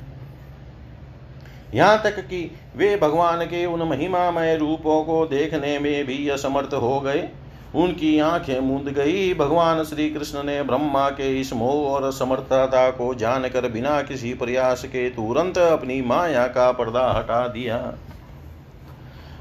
यहाँ 1.75 2.03
तक 2.03 2.19
कि 2.21 2.51
वे 2.77 2.97
भगवान 2.97 3.45
के 3.45 3.65
उन 3.67 3.83
महिमामय 3.83 4.57
रूपों 4.57 5.03
को 5.05 5.25
देखने 5.27 5.79
में 5.79 6.07
भी 6.07 6.29
असमर्थ 6.29 6.75
हो 6.75 7.01
गए। 7.01 7.29
उनकी 7.77 8.19
आँखें 8.19 8.61
मूंद 8.61 8.89
गई। 8.89 9.35
भगवान 9.35 9.83
श्री 9.85 10.11
कृष्ण 10.11 10.43
ने 10.43 10.63
ब्रह्मा 10.63 11.09
के 11.11 11.41
इस 11.41 11.53
मोह 11.53 11.89
और 11.91 12.13
समर्थता 12.13 12.91
को 12.91 13.15
जानकर 13.15 13.69
बिना 13.69 14.01
किसी 14.03 14.35
प्रयास 14.35 14.85
के 14.85 15.09
तुरंत 15.11 15.59
अपनी 15.59 16.01
माया 16.03 16.47
का 16.47 16.71
पर्दा 16.73 17.11
हटा 17.11 17.49
दिया। 17.49 17.95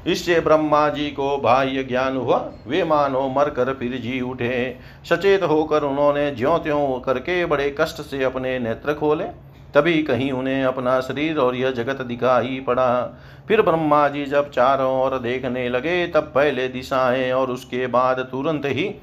इससे 0.06 0.40
ब्रह्मा 0.40 0.88
जी 0.88 1.10
को 1.10 1.36
बाह्य 1.38 1.82
ज्ञान 1.84 2.16
हुआ। 2.16 2.36
वे 2.66 2.84
मानो 2.84 3.28
मरकर 3.28 3.72
फिर 3.74 3.96
जी 3.98 4.20
उठे। 4.20 4.76
सचेत 5.10 5.42
होकर 5.42 5.82
उन्होंने 5.82 6.30
ज्यो 6.30 6.58
त्यों 6.58 7.00
करके 7.00 7.44
बड़े 7.46 7.74
कष्ट 7.80 8.02
से 8.02 8.22
अपने 8.24 8.58
नेत्र 8.58 8.94
खोले। 8.94 9.24
तभी 9.74 10.02
कहीं 10.02 10.30
उन्हें 10.32 10.64
अपना 10.64 11.00
शरीर 11.00 11.38
और 11.38 11.56
यह 11.56 11.70
जगत 11.70 12.02
दिखाई 12.02 12.60
पड़ा। 12.66 13.18
फिर 13.48 13.62
ब्रह्मा 13.62 14.08
जी 14.08 14.24
जब 14.26 14.50
चारों 14.50 15.00
ओर 15.00 15.18
देखने 15.18 15.68
लगे, 15.68 16.06
तब 16.06 16.32
पहले 16.34 16.68
दिशाएँ 16.68 17.32
और 17.32 17.50
उसके 17.50 17.86
बाद 17.86 18.20
तुरंत 18.30 18.66
ही 18.66 18.94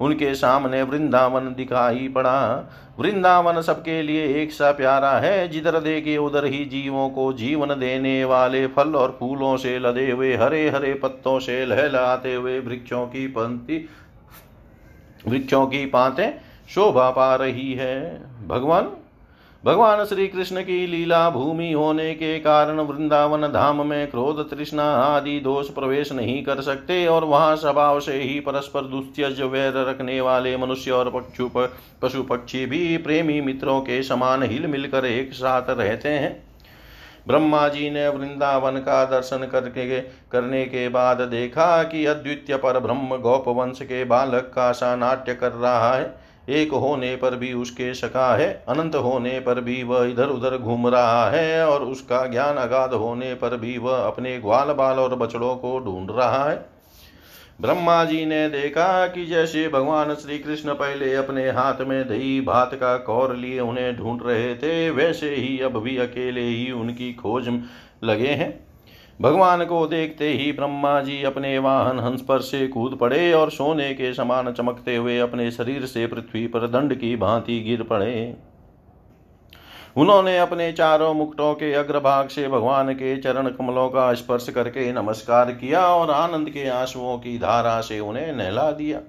उनके 0.00 0.34
सामने 0.34 0.82
वृंदावन 0.82 1.54
दिखाई 1.54 2.08
पड़ा। 2.08 2.70
वृंदावन 2.98 3.60
सबके 3.62 4.02
लिए 4.02 4.42
एक 4.42 4.52
सा 4.52 4.70
प्यारा 4.72 5.10
है, 5.10 5.48
जिधर 5.48 5.78
देखे 5.80 6.16
उधर 6.16 6.44
ही 6.44 6.64
जीवों 6.64 7.08
को 7.10 7.32
जीवन 7.32 7.68
देने 7.68 8.24
वाले 8.24 8.66
फल 8.66 8.94
और 8.94 9.16
फूलों 9.20 9.56
से 9.56 9.78
लदे 9.78 10.10
हुए 10.10 10.34
हरे 10.36 10.68
हरे 10.70 10.94
पत्तों 10.94 11.38
से 11.38 11.64
लहलाते 11.66 12.34
हुए 12.34 12.58
वृक्षों 12.60 13.06
की 13.06 13.26
पंक्ति 13.26 13.88
वृक्षों 15.26 15.66
की 15.66 15.84
पाते 15.86 16.34
शोभा 16.68 17.10
पा 17.10 17.34
रही 17.34 17.72
है। 17.74 18.22
भगवान 18.48 18.90
भगवान 19.64 20.04
श्री 20.04 20.26
कृष्ण 20.28 20.62
की 20.62 20.86
लीला 20.86 21.28
भूमि 21.30 21.72
होने 21.72 22.12
के 22.14 22.38
कारण 22.38 22.80
वृंदावन 22.80 23.46
धाम 23.46 23.86
में 23.86 24.10
क्रोध, 24.10 24.38
तृष्णा 24.50 24.84
आदि 24.94 25.38
दोष 25.40 25.68
प्रवेश 25.68 26.12
नहीं 26.12 26.42
कर 26.44 26.60
सकते 26.60 27.06
और 27.06 27.24
वहाँ 27.24 27.56
स्वभाव 27.56 28.00
से 28.00 28.12
ही 28.12 28.38
परस्पर 28.40 28.82
दुस्त्यज, 28.82 29.40
वैर 29.42 29.72
रखने 29.88 30.20
वाले 30.20 30.56
मनुष्य 30.56 30.90
और 30.90 31.10
पक्षु 31.10 31.50
पशु 32.02 32.22
पक्षी 32.22 32.64
भी 32.66 32.96
प्रेमी 32.96 33.40
मित्रों 33.40 33.80
के 33.80 34.02
समान 34.02 34.42
हिल 34.42 34.66
मिलकर 34.66 35.06
एक 35.06 35.32
साथ 35.32 35.70
रहते 35.70 36.08
हैं। 36.08 36.32
ब्रह्मा 37.28 37.66
जी 37.68 37.90
ने 37.90 38.08
वृंदावन 38.08 38.78
का 38.78 39.04
दर्शन 39.04 39.46
करके, 39.46 40.00
करने 40.00 40.64
के 40.64 40.88
बाद 40.88 41.20
देखा 41.20 41.82
कि 41.82 42.06
अद्वितीय 42.06 42.56
पर 42.56 42.78
ब्रह्म 42.78 43.16
गोप 43.18 43.48
वंश 43.48 43.82
के 43.82 44.04
बालक 44.04 44.50
का 44.54 44.72
सा 44.72 44.96
नाट्य 44.96 45.34
कर 45.34 45.52
रहा 45.52 45.94
है। 45.94 46.29
एक 46.48 46.72
होने 46.72 47.14
पर 47.16 47.34
भी 47.36 47.52
उसके 47.52 47.92
सका 47.94 48.34
है, 48.36 48.64
अनंत 48.68 48.94
होने 48.94 49.38
पर 49.40 49.60
भी 49.60 49.82
वह 49.82 50.04
इधर 50.04 50.28
उधर 50.28 50.56
घूम 50.58 50.88
रहा 50.88 51.30
है 51.30 51.66
और 51.66 51.84
उसका 51.84 52.26
ज्ञान 52.26 52.56
अगाध 52.56 52.94
होने 52.94 53.34
पर 53.34 53.56
भी 53.56 53.76
वह 53.78 53.96
अपने 53.96 54.38
ग्वाल 54.38 54.72
बाल 54.72 54.98
और 54.98 55.14
बछड़ों 55.14 55.54
को 55.56 55.78
ढूंढ 55.78 56.10
रहा 56.10 56.44
है। 56.50 56.64
ब्रह्मा 57.60 58.04
जी 58.04 58.24
ने 58.26 58.48
देखा 58.48 59.06
कि 59.06 59.24
जैसे 59.26 59.68
भगवान 59.68 60.14
श्री 60.14 60.38
कृष्ण 60.38 60.74
पहले 60.74 61.14
अपने 61.14 61.50
हाथ 61.50 61.80
में 61.80 62.08
दही 62.08 62.40
भात 62.40 62.74
का 62.74 62.96
कौर 62.96 63.34
लिए 63.36 63.60
उन्हें 63.60 63.96
ढूंढ 63.96 64.20
रहे 64.22 64.54
थे, 64.54 64.90
वैसे 64.90 65.34
ही 65.34 65.58
अब 65.60 65.78
भी 65.78 65.96
अकेले 65.96 66.40
ही 66.40 66.70
उनकी 66.72 67.12
खोज 67.12 67.48
लगे 68.04 68.28
हैं। 68.28 68.69
भगवान 69.20 69.64
को 69.64 69.86
देखते 69.86 70.28
ही 70.28 70.52
ब्रह्मा 70.52 71.00
जी 71.00 71.22
अपने 71.22 71.58
वाहन 71.58 71.98
हंस 72.00 72.20
पर 72.20 72.40
से 72.40 72.66
कूद 72.68 72.96
पड़े 73.00 73.32
और 73.32 73.50
सोने 73.50 73.92
के 73.94 74.12
समान 74.14 74.52
चमकते 74.52 74.94
हुए 74.96 75.18
अपने 75.18 75.50
शरीर 75.50 75.84
से 75.86 76.06
पृथ्वी 76.06 76.46
पर 76.46 76.66
दंड 76.68 76.94
की 76.94 77.14
भांति 77.16 77.58
गिर 77.60 77.82
पड़े। 77.82 78.36
उन्होंने 79.96 80.38
अपने 80.38 80.70
चारों 80.72 81.12
मुकुटों 81.14 81.52
के 81.54 81.72
अग्रभाग 81.74 82.28
से 82.28 82.46
भगवान 82.48 82.92
के 82.92 83.16
चरण 83.16 83.48
कमलों 83.48 83.88
का 83.88 84.12
स्पर्श 84.14 84.48
करके 84.48 84.92
नमस्कार 84.92 85.50
किया 85.52 85.86
और 85.86 86.10
आनंद 86.10 86.50
के 86.50 86.68
आंसुओं 86.68 87.16
की 87.18 87.38
धारा 87.38 87.80
से 87.80 87.98
उन्हें 88.00 88.32
नहला 88.32 88.70
दिया। 88.72 89.00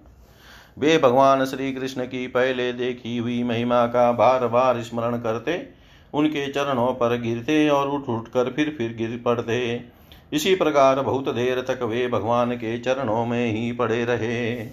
वे 0.77 0.97
भगवान 0.97 1.45
श्री 1.45 1.71
कृष्ण 1.73 2.05
की 2.05 2.25
पहले 2.27 2.71
देखी 2.73 3.17
हुई 3.17 3.41
महिमा 3.43 3.85
का 3.85 4.11
बार 4.11 4.47
बार 4.47 4.81
स्मरण 4.81 5.17
करते, 5.17 5.57
उनके 6.13 6.47
चरणों 6.47 6.93
पर 6.93 7.19
गिरते 7.21 7.67
और 7.69 7.89
उठ 7.89 8.09
उठ 8.09 8.27
कर 8.27 8.51
फिर 8.51 8.75
फिर 8.77 8.95
गिर 8.97 9.21
पड़ते। 9.25 10.00
इसी 10.33 10.55
प्रकार 10.55 11.01
बहुत 11.01 11.29
देर 11.29 11.61
तक 11.61 11.83
वे 11.83 12.07
भगवान 12.07 12.51
के 12.51 12.79
चरणों 12.79 13.25
में 13.25 13.51
ही 13.51 13.71
पड़े 13.71 14.05
रहे। 14.05 14.63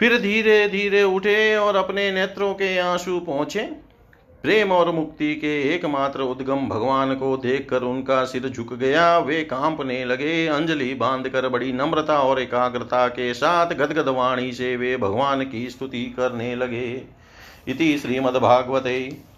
फिर 0.00 0.20
धीरे 0.20 0.68
धीरे 0.68 1.02
उठे 1.02 1.56
और 1.56 1.76
अपने 1.76 2.10
नेत्रों 2.12 2.54
के 2.54 2.78
आँसू 2.78 3.20
पहुँचे 3.20 3.86
प्रेम 4.42 4.72
और 4.72 4.90
मुक्ति 4.90 5.34
के 5.34 5.74
एकमात्र 5.74 6.20
उद्गम 6.20 6.68
भगवान 6.68 7.14
को 7.14 7.36
देखकर 7.36 7.82
उनका 7.82 8.24
सिर 8.24 8.48
झुक 8.48 8.74
गया। 8.74 9.18
वे 9.18 9.42
कांपने 9.44 10.04
लगे, 10.04 10.46
अंजलि 10.46 10.94
बांधकर 10.94 11.48
बड़ी 11.48 11.72
नम्रता 11.72 12.18
और 12.18 12.40
एकाग्रता 12.40 13.08
के 13.08 13.34
साथ 13.34 13.66
गदगद 13.66 14.08
वाणी 14.08 14.52
से 14.52 14.76
वे 14.76 14.96
भगवान 14.96 15.44
की 15.44 15.70
स्तुति 15.70 16.04
करने 16.04 16.54
लगे। 16.54 17.02
इति 17.68 17.98
श्रीमद्भागवते। 17.98 19.35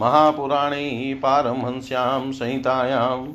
महापुराणे 0.00 1.14
पारमहंस्यां 1.14 2.32
संहितायां 2.32 3.32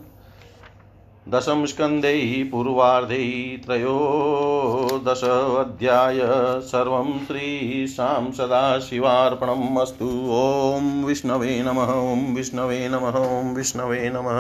दशम 1.30 1.66
स्कंदे 1.66 2.50
पूर्वार्धे 2.52 3.62
त्रयोदशोऽध्याय 3.66 6.20
सर्वं 6.62 7.26
श्रीशां 7.26 8.32
सदाशिवार्पणम् 8.32 9.78
अस्तु। 9.78 10.28
ॐ 10.32 11.06
विष्णवे 11.06 11.64
नमः, 11.64 11.94
ॐ 11.94 12.36
विष्णवे 12.36 12.90
नमः, 12.90 13.40
ॐ 13.40 13.56
विष्णवे 13.56 14.10
नमः। 14.10 14.34